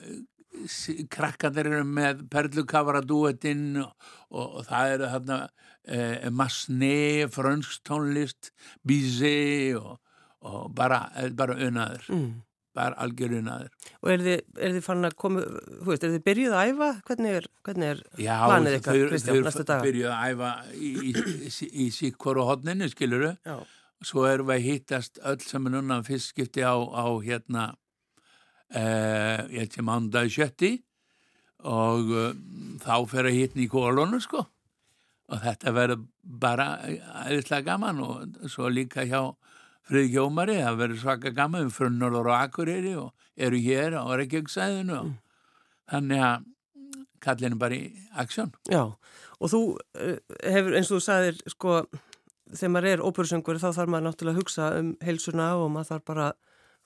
krakkandir 1.14 1.68
eru 1.70 1.84
með 1.86 2.24
perlukavara 2.32 3.04
dúetinn 3.06 3.78
og, 3.84 3.92
og, 4.32 4.58
og 4.58 4.66
það 4.66 4.94
eru 4.96 5.10
þarna 5.14 5.38
uh, 5.46 6.28
Masné, 6.34 7.28
frönsk 7.30 7.84
tónlist, 7.86 8.50
Bizet 8.82 9.78
og, 9.78 10.00
og 10.42 10.74
bara, 10.74 11.10
eh, 11.16 11.28
bara 11.30 11.54
unaður, 11.56 12.04
Mm. 12.14 12.42
bara 12.74 12.94
algjör 13.02 13.32
unaður. 13.40 13.70
Og 14.02 14.10
er 14.12 14.18
þið, 14.18 14.40
er 14.62 14.70
þið 14.76 14.82
fann 14.86 15.04
að 15.08 15.14
koma, 15.16 15.40
þú 15.40 15.88
veist, 15.88 16.04
er 16.04 16.12
þið 16.14 16.22
byrjuð 16.28 16.52
að 16.58 16.68
æfa? 16.72 16.90
Hvernig 17.08 17.32
er, 17.40 17.46
hvernig 17.64 17.88
er 17.94 18.02
Já, 18.22 18.36
planið 18.46 18.76
ykkar, 18.78 18.94
þau, 18.94 19.08
Kristján, 19.10 19.34
þau 19.34 19.42
næstu 19.48 19.64
daga? 19.64 19.82
byrjuðu 19.88 20.12
að 20.14 20.28
æfa 20.30 20.52
í, 20.74 20.90
í, 21.08 21.12
í, 21.48 21.70
í 21.86 21.88
síkvoru 21.90 22.44
hodninu, 22.46 22.88
skiluru. 22.92 23.32
Já, 23.44 23.56
svo 24.06 24.26
erum 24.30 24.46
við 24.46 24.54
að 24.60 24.66
hittast 24.68 25.18
öll 25.26 25.40
sem 25.42 25.66
er 25.66 25.70
núna 25.74 26.02
fyrst 26.06 26.30
skipti 26.30 26.62
á, 26.62 26.76
á 26.78 27.04
hérna 27.18 27.74
uh, 28.74 29.48
ég 29.50 29.72
sem 29.74 29.88
ándaði 29.90 30.30
sjötti 30.36 30.70
og 31.66 32.12
uh, 32.14 32.32
þá 32.84 32.94
fer 33.10 33.26
að 33.26 33.38
hittna 33.40 33.64
í 33.64 33.68
kólonu 33.72 34.20
sko 34.22 34.44
og 35.28 35.42
þetta 35.42 35.72
verður 35.76 36.04
bara 36.22 36.68
aðeinslega 37.24 37.64
gaman 37.72 37.98
og 38.04 38.38
svo 38.48 38.70
líka 38.72 39.02
hjá 39.08 39.20
Friði 39.88 40.12
Hjómari, 40.12 40.58
það 40.60 40.80
verður 40.82 41.00
svaka 41.00 41.32
gaman 41.36 41.64
við 41.66 41.76
frunnar 41.78 42.16
og 42.20 42.28
akureyri 42.34 42.92
og 43.00 43.12
eru 43.40 43.60
hér 43.64 43.96
á 43.96 44.04
Reykjavíksæðinu 44.20 44.98
mm. 44.98 45.14
þannig 45.92 46.24
að 46.28 46.46
kallinu 47.24 47.58
bara 47.60 47.78
í 47.78 47.88
aksjón. 48.20 48.52
Já, 48.70 48.82
og 49.38 49.52
þú 49.52 49.62
uh, 49.78 50.18
hefur 50.44 50.76
eins 50.76 50.90
og 50.92 51.00
þú 51.00 51.06
sagðir 51.06 51.40
sko, 51.54 51.78
þegar 52.52 52.74
maður 52.74 52.90
er 52.92 53.04
óperusöngur 53.06 53.62
þá 53.62 53.70
þarf 53.70 53.94
maður 53.94 54.06
náttúrulega 54.08 54.36
að 54.36 54.42
hugsa 54.42 54.68
um 54.78 54.92
heilsuna 55.04 55.48
og 55.56 55.72
maður 55.74 55.90
þarf 55.94 56.06
bara 56.12 56.28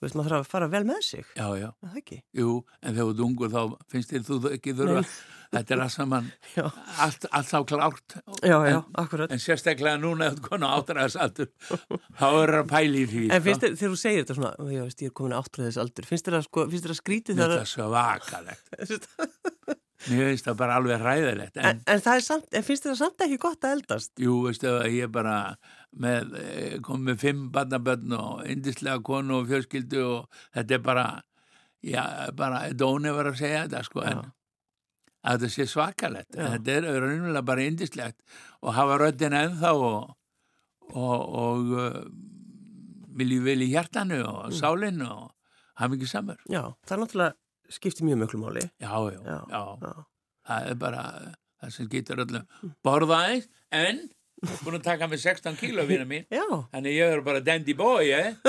Veist, 0.03 0.17
maður 0.19 0.35
þarf 0.35 0.43
að 0.43 0.51
fara 0.51 0.67
vel 0.73 0.83
með 0.89 1.05
sig. 1.07 1.29
Já, 1.39 1.47
já. 1.61 1.69
Það 1.79 1.99
ekki. 2.01 2.17
Jú, 2.35 2.57
en 2.83 2.97
þegar 2.97 3.07
þú 3.07 3.13
er 3.15 3.27
ungur 3.29 3.53
þá 3.53 3.61
finnst 3.93 4.15
þér 4.15 4.25
þú 4.27 4.39
ekki 4.51 4.75
þurfa. 4.81 5.03
Þetta 5.53 5.75
er 5.77 5.83
að 5.85 5.91
saman 5.93 6.31
allt, 7.05 7.27
allt 7.29 7.53
á 7.53 7.61
klárt. 7.69 8.17
Já, 8.41 8.57
já, 8.57 8.79
en, 8.79 8.89
akkurat. 9.03 9.35
En 9.35 9.43
sérstaklega 9.43 10.01
núna 10.01 10.31
eða 10.31 10.43
konar 10.47 10.81
áttræðisaldur, 10.81 11.53
þá 11.69 12.27
er 12.31 12.55
það 12.57 12.73
pæli 12.73 13.05
í 13.05 13.11
því. 13.13 13.23
En 13.37 13.45
finnst 13.45 13.67
þér, 13.67 13.77
þegar 13.77 13.95
þú 13.95 14.01
segir 14.01 14.25
þetta 14.25 14.39
svona, 14.41 14.53
já, 14.73 14.83
veist, 14.89 15.05
ég 15.05 15.13
er 15.13 15.17
komin 15.21 15.37
áttræðisaldur, 15.39 16.09
finnst 16.09 16.31
þér 16.31 16.39
að, 16.41 16.49
sko, 16.49 16.67
að 16.67 16.99
skrítið 17.03 17.45
þar 17.45 17.53
að... 17.53 17.57
Þetta 17.61 17.69
er 17.69 17.73
svo 17.77 17.91
vakalegt. 17.93 19.79
Mér 20.11 20.33
finnst 20.33 20.49
það 20.49 20.59
bara 20.59 20.77
alveg 20.81 21.03
ræðilegt. 21.03 21.57
En, 21.61 21.81
en, 21.87 22.03
en 22.03 22.23
samt, 22.27 22.49
en 22.51 22.67
finnst 22.67 22.87
það 22.89 22.99
samt 22.99 23.25
ekki 23.27 23.39
gott 23.43 23.67
að 23.67 23.77
eldast? 23.79 24.13
Jú, 24.21 24.41
veistu, 24.47 24.73
ég 24.91 25.07
er 25.07 25.13
bara 25.15 25.37
með, 26.03 26.37
eh, 26.43 26.77
kom 26.85 27.05
með 27.07 27.21
fimm 27.23 27.49
barnabönn 27.55 28.15
og 28.19 28.47
indislega 28.51 29.03
konu 29.07 29.41
og 29.41 29.51
fjölskyldu 29.51 30.03
og 30.09 30.41
þetta 30.57 30.79
er 30.79 30.87
bara, 30.87 31.07
já, 31.87 32.05
bara, 32.39 32.65
dóni 32.75 33.15
var 33.15 33.31
að 33.31 33.43
segja 33.45 33.67
þetta, 33.67 33.85
sko, 33.87 34.07
já. 34.07 34.17
en 34.17 34.33
að 35.23 35.45
þetta 35.45 35.55
sé 35.55 35.69
svakalett. 35.71 36.31
Þetta 36.35 36.75
er 36.75 36.89
raunverulega 36.89 37.47
bara 37.47 37.67
indislegt 37.69 38.19
og 38.63 38.75
hafa 38.77 38.99
röddin 39.03 39.37
ennþá 39.39 39.73
og, 39.77 40.17
og, 40.91 41.21
og 41.45 41.71
uh, 41.77 42.01
viljið 43.19 43.47
vilja 43.47 43.71
hjartanu 43.77 44.19
og 44.25 44.43
mm. 44.49 44.57
sálinu 44.59 45.09
og 45.13 45.31
hafa 45.79 45.95
mikið 45.95 46.11
samar. 46.11 46.43
Já, 46.51 46.65
það 46.83 46.97
er 46.97 47.03
náttúrulega 47.05 47.39
skiptir 47.77 48.09
mjög 48.09 48.23
mjög 48.23 48.35
máli. 48.43 48.65
Já, 48.83 48.95
já, 49.13 49.21
já, 49.27 49.39
já. 49.53 49.93
það 50.49 50.73
er 50.73 50.81
bara 50.83 51.05
það 51.63 51.77
sem 51.77 51.89
getur 51.93 52.25
öllum 52.25 52.75
borðaðið 52.85 53.49
en 53.79 54.03
búin 54.65 54.79
að 54.79 54.87
taka 54.89 55.07
mig 55.11 55.21
16 55.23 55.59
kíló 55.61 55.85
vina 55.87 56.07
mín 56.09 56.25
þannig 56.73 56.97
ég 56.97 57.13
er 57.15 57.23
bara 57.27 57.43
dandy 57.45 57.75
boy 57.79 58.11
eh? 58.11 58.33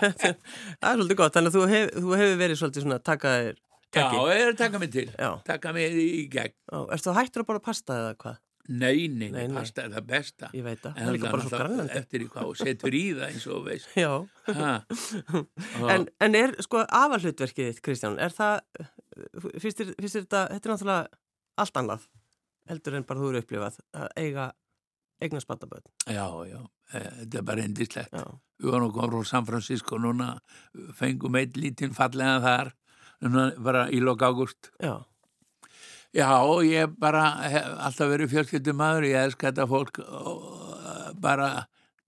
það 0.00 0.88
er 0.88 0.96
svolítið 0.96 1.18
gott 1.20 1.36
þannig 1.36 1.50
að 1.50 1.58
þú, 1.58 1.66
hef, 1.74 1.90
þú 1.96 2.14
hefur 2.16 2.40
verið 2.40 2.62
svolítið 2.62 2.86
svona 2.86 3.00
takaðir 3.04 3.58
já, 3.90 4.06
ég 4.06 4.44
er 4.44 4.52
að 4.52 4.60
taka 4.60 4.78
mig 4.78 4.92
til. 4.94 5.08
Taka 5.46 5.72
mig 5.74 5.96
í, 5.98 6.26
gegn. 6.30 6.54
Erstu 6.94 7.10
þú 7.10 7.16
hættur 7.16 7.42
að 7.44 7.48
bara 7.48 7.62
pasta 7.64 7.96
eða 7.98 8.12
hvað? 8.22 8.36
Nei, 8.70 9.08
nei, 9.10 9.32
nei, 9.34 9.48
pasta 9.50 9.82
er 9.82 9.94
það 9.96 10.04
besta. 10.06 10.48
Ég 10.54 10.62
veit 10.62 10.78
það, 10.78 10.92
það 10.94 11.08
er 11.08 11.14
líka 11.16 11.30
bara 11.32 11.46
svo 11.46 11.58
grannandi. 11.58 11.94
Eftir 11.98 12.22
í 12.22 12.26
hvað, 12.30 12.50
setur 12.60 12.94
í 12.94 13.02
það 13.16 13.24
eins 13.26 13.46
og 13.50 13.64
veist. 13.66 13.96
Já, 14.04 14.12
en, 15.94 16.06
en 16.22 16.38
er 16.38 16.54
sko 16.62 16.84
afallutverkið 16.84 17.70
þitt, 17.72 17.82
Kristján, 17.88 18.18
er 18.22 18.36
það, 18.36 18.86
finnst 19.56 19.82
þér 19.82 19.90
þetta, 19.98 20.44
þetta 20.52 20.60
er 20.60 20.74
náttúrulega 20.74 21.20
allt 21.64 21.82
annað, 21.82 22.06
heldur 22.70 22.98
en 23.00 23.08
bara 23.10 23.24
þú 23.24 23.32
eru 23.32 23.42
upplifað, 23.42 23.82
að 23.98 24.08
eiga 24.22 24.46
eigna 25.20 25.42
spattaböð. 25.42 25.84
Já, 26.06 26.26
já, 26.46 26.60
e, 26.94 27.04
þetta 27.24 27.42
er 27.42 27.46
bara 27.50 27.66
endislegt. 27.66 28.18
Við 28.60 28.74
varum 28.76 28.90
okkur 28.92 29.18
á 29.18 29.22
San 29.34 29.50
Francisco 29.50 29.98
núna, 29.98 30.36
fengum 30.94 31.42
eitt 31.42 31.58
lítinn 31.58 31.96
fallega 31.96 32.38
þar, 32.46 32.74
núna 33.26 33.50
bara 33.58 33.88
í 33.90 33.98
lok 33.98 34.22
ágúst. 34.22 34.70
Já. 34.78 35.00
Já, 36.16 36.30
ég 36.66 36.94
bara 36.98 37.24
hef 37.46 37.66
alltaf 37.86 38.08
verið 38.10 38.32
fjölskyldum 38.32 38.80
maður, 38.80 39.06
ég 39.12 39.26
elskar 39.28 39.52
þetta 39.52 39.66
fólk 39.70 40.00
bara, 41.22 41.50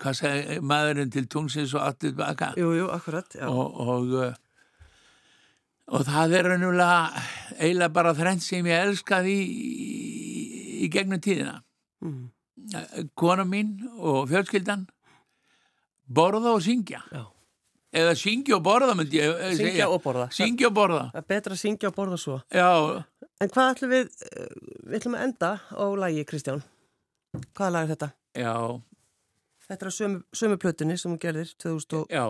hvað 0.02 0.16
segir 0.18 0.64
maðurinn 0.66 1.12
til 1.14 1.28
tungsins 1.30 1.74
og 1.76 1.84
aftur 1.86 2.16
baka. 2.18 2.50
Jú, 2.58 2.72
jú, 2.74 2.88
akkurat, 2.90 3.36
já. 3.38 3.46
Og, 3.46 3.78
og, 3.86 4.14
uh, 4.18 4.32
og 5.92 6.06
það 6.08 6.36
er 6.38 6.50
reynulega 6.50 7.22
eiginlega 7.58 7.94
bara 7.94 8.14
þrenn 8.18 8.42
sem 8.42 8.66
ég 8.66 8.88
elskaði 8.88 9.36
í, 9.38 9.68
í, 9.70 10.42
í 10.86 10.90
gegnum 10.90 11.22
tíðina. 11.22 11.60
Mm. 12.02 12.24
Kona 13.18 13.46
mín 13.46 13.76
og 13.98 14.26
fjölskyldan 14.30 14.88
borða 16.10 16.56
og 16.56 16.64
syngja. 16.64 17.04
Já. 17.12 17.26
Eða 17.92 18.12
syngja 18.16 18.56
og 18.56 18.62
borða, 18.64 18.94
myndi 18.96 19.18
ég 19.20 19.34
segja. 19.36 19.56
Syngja 19.58 19.88
og 19.92 19.98
borða. 20.04 20.28
Syngja 20.32 20.68
og 20.70 20.76
borða. 20.76 21.02
Það 21.12 21.20
er 21.20 21.26
betra 21.28 21.56
að 21.56 21.60
syngja 21.60 21.90
og 21.90 21.96
borða 21.98 22.18
svo. 22.20 22.38
Já. 22.48 22.70
En 23.42 23.50
hvað 23.52 23.72
ætlum 23.74 23.92
við, 23.92 24.14
eh, 24.30 24.54
við 24.86 24.96
ætlum 25.00 25.16
að 25.18 25.24
enda 25.26 25.50
á 25.60 25.84
lægi, 26.00 26.24
Kristján? 26.30 26.62
Hvaða 27.52 27.72
lag 27.72 27.84
er 27.84 27.94
þetta? 27.94 28.08
Já. 28.38 28.82
Þetta 29.68 29.86
er 29.86 29.94
sömu, 29.98 30.22
sömu 30.32 30.56
plötunni 30.56 30.98
sem 30.98 31.12
hún 31.12 31.20
gerðir 31.20 31.52
2008. 31.60 32.08
Já. 32.08 32.26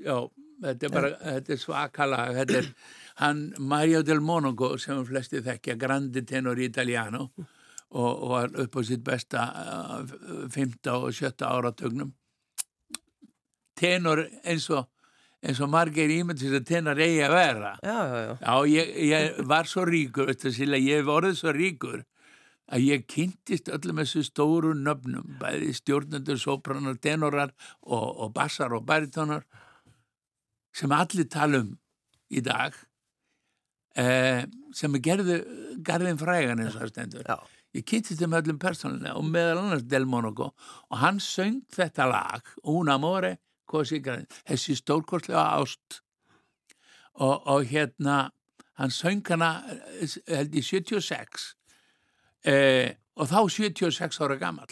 Já, 0.00 0.30
þetta 0.62 0.86
er 0.86 0.94
bara, 0.96 1.10
ja. 1.10 1.18
þetta 1.36 1.52
er 1.52 1.60
svakalag. 1.62 2.34
Þetta 2.40 2.58
er 2.58 2.70
hann 3.16 3.54
Mario 3.58 4.02
del 4.02 4.20
Monaco 4.20 4.76
sem 4.78 5.04
flesti 5.04 5.42
þekkja, 5.44 5.76
grandi 5.78 6.22
tenor 6.22 6.58
italiano 6.58 7.28
og, 7.90 8.10
og 8.22 8.28
var 8.32 8.56
upp 8.64 8.76
á 8.76 8.80
sitt 8.84 9.04
besta 9.04 9.44
5. 10.48 10.74
Eh, 10.86 10.92
og 10.92 11.12
7. 11.12 11.36
áratögnum 11.44 12.14
tenor 13.78 14.26
eins 14.42 14.68
og 14.74 14.86
eins 15.38 15.60
og 15.62 15.70
margir 15.70 16.10
ímyndis 16.10 16.54
að 16.58 16.66
tenor 16.66 16.98
eigi 16.98 17.22
að 17.22 17.34
vera. 17.36 17.72
Já, 17.82 17.96
já, 17.96 18.20
já. 18.24 18.32
já 18.42 18.54
ég, 18.74 18.94
ég 19.06 19.42
var 19.46 19.70
svo 19.70 19.84
ríkur 19.86 20.32
Silla, 20.34 20.80
ég 20.82 21.02
hef 21.02 21.12
orðið 21.14 21.36
svo 21.38 21.54
ríkur 21.54 22.02
að 22.68 22.84
ég 22.84 23.06
kynntist 23.08 23.70
öllum 23.72 24.02
þessu 24.02 24.24
stóru 24.26 24.74
nöfnum, 24.76 25.38
bæði 25.40 25.72
stjórnendur 25.78 26.40
sopranar, 26.40 26.98
tenorar 27.00 27.54
og, 27.80 28.08
og 28.24 28.34
bassar 28.34 28.74
og 28.76 28.84
baritónar 28.88 29.46
sem 30.76 30.92
allir 30.92 31.30
talum 31.32 31.72
í 32.28 32.42
dag 32.44 32.74
eh, 33.96 34.44
sem 34.76 34.98
gerðu 35.00 35.40
garðin 35.86 36.20
frægan 36.20 36.60
eins 36.60 36.76
og 36.76 36.82
það 36.82 36.92
stendur. 36.92 37.32
Ég 37.76 37.86
kynntist 37.88 38.20
þeim 38.20 38.36
öllum 38.36 38.60
persónulega 38.60 39.16
og 39.16 39.26
meðal 39.28 39.62
annars 39.62 39.86
Del 39.88 40.08
Monaco 40.08 40.50
og 40.52 41.00
hann 41.00 41.22
söng 41.22 41.62
þetta 41.72 42.08
lag 42.10 42.56
Una 42.68 42.98
More 43.00 43.36
þessi 43.70 44.76
stórkostlega 44.78 45.44
ást. 45.58 46.02
Og, 47.18 47.46
og 47.46 47.64
hérna 47.66 48.30
hann 48.78 48.94
söng 48.94 49.26
hana 49.26 49.62
held 50.28 50.54
í 50.54 50.62
76 50.62 51.48
eh, 52.46 52.94
og 53.18 53.26
þá 53.26 53.40
76 53.50 54.20
ára 54.22 54.36
gammal 54.38 54.70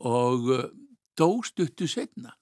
og 0.00 0.50
uh, 0.52 0.66
dóst 1.18 1.60
uttu 1.60 1.88
setna 1.88 2.34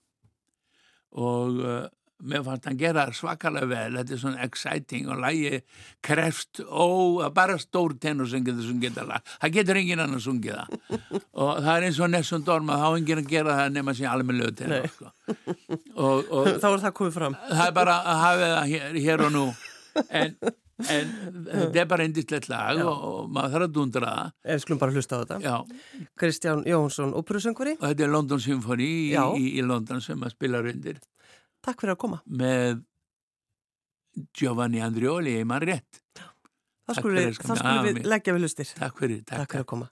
og 1.19 1.63
uh, 1.63 1.87
mér 2.19 2.43
fannst 2.47 2.67
hann 2.67 2.79
gera 2.79 3.07
svakalega 3.15 3.69
vel. 3.71 3.97
Þetta 3.99 4.15
er 4.15 4.21
svona 4.23 4.45
exciting 4.47 5.09
og 5.13 5.21
lægi 5.23 5.63
krefst 6.05 6.63
og 6.67 7.23
bara 7.35 7.59
stór 7.63 7.95
tenor 8.01 8.29
sem 8.31 8.45
getur 8.47 8.67
sungið 8.67 8.99
það 8.99 9.17
það 9.29 9.57
getur 9.57 9.81
engin 9.81 10.05
annan 10.05 10.23
sungið 10.23 10.59
það. 10.59 10.79
Og 11.39 11.51
það 11.63 11.73
er 11.75 11.85
eins 11.89 11.99
og 12.03 12.11
Nessun 12.13 12.47
Dorma 12.47 12.79
þá 12.81 12.87
er 12.89 12.97
engin 12.99 13.21
að 13.23 13.29
gera 13.31 13.59
það 13.61 13.75
nema 13.77 13.95
sem 13.95 14.11
alveg 14.11 14.39
lög 14.41 14.55
tenor 14.59 14.89
sko. 14.91 15.11
og, 15.95 16.31
og 16.31 16.49
þá 16.63 16.71
er 16.71 16.81
það 16.87 16.95
komið 17.01 17.19
fram. 17.19 17.37
Það 17.51 17.67
er 17.67 17.77
bara 17.77 17.99
að 17.99 18.23
hafa 18.25 18.49
það 18.55 18.73
hér, 18.73 19.03
hér 19.09 19.29
og 19.29 19.37
nú. 19.37 19.51
En, 20.15 20.37
en 20.87 21.09
þetta 21.43 21.81
er 21.81 21.87
bara 21.91 22.05
eindislegt 22.07 22.45
lag 22.47 22.79
og, 22.85 23.01
og 23.09 23.31
maður 23.35 23.57
þarf 23.57 23.65
að 23.67 23.73
dundra 23.75 24.11
það. 24.13 24.35
Ef 24.55 24.61
skulum 24.63 24.79
bara 24.79 24.95
hlusta 24.95 25.19
á 25.19 25.21
þetta. 25.25 25.39
Já. 25.43 26.05
Kristján 26.23 26.63
Jónsson, 26.71 27.17
óperusöngvari. 27.19 27.73
Og 27.81 27.87
þetta 27.89 28.05
er 28.07 28.13
London 28.13 28.43
Symphony 28.45 28.87
í, 28.87 29.09
í, 29.11 29.49
í 29.59 29.65
London 29.67 30.05
sem 30.05 30.21
maður 30.21 30.37
spilar 30.37 30.71
undir 30.71 31.01
Takk 31.65 31.83
fyrir 31.83 31.95
að 31.95 32.01
koma. 32.05 32.21
Með 32.41 32.83
Giovanni 34.39 34.83
Andrioli, 34.85 35.37
ég 35.39 35.49
maður 35.49 35.73
rétt. 35.73 36.03
Það 36.89 37.01
skulum 37.01 37.19
við, 37.21 37.95
við 37.99 38.09
leggja 38.09 38.35
við 38.35 38.45
lustir. 38.47 38.71
Takk 38.79 39.01
fyrir. 39.03 39.23
Takk, 39.25 39.43
takk 39.43 39.57
fyrir 39.57 39.67
að 39.67 39.71
koma. 39.75 39.91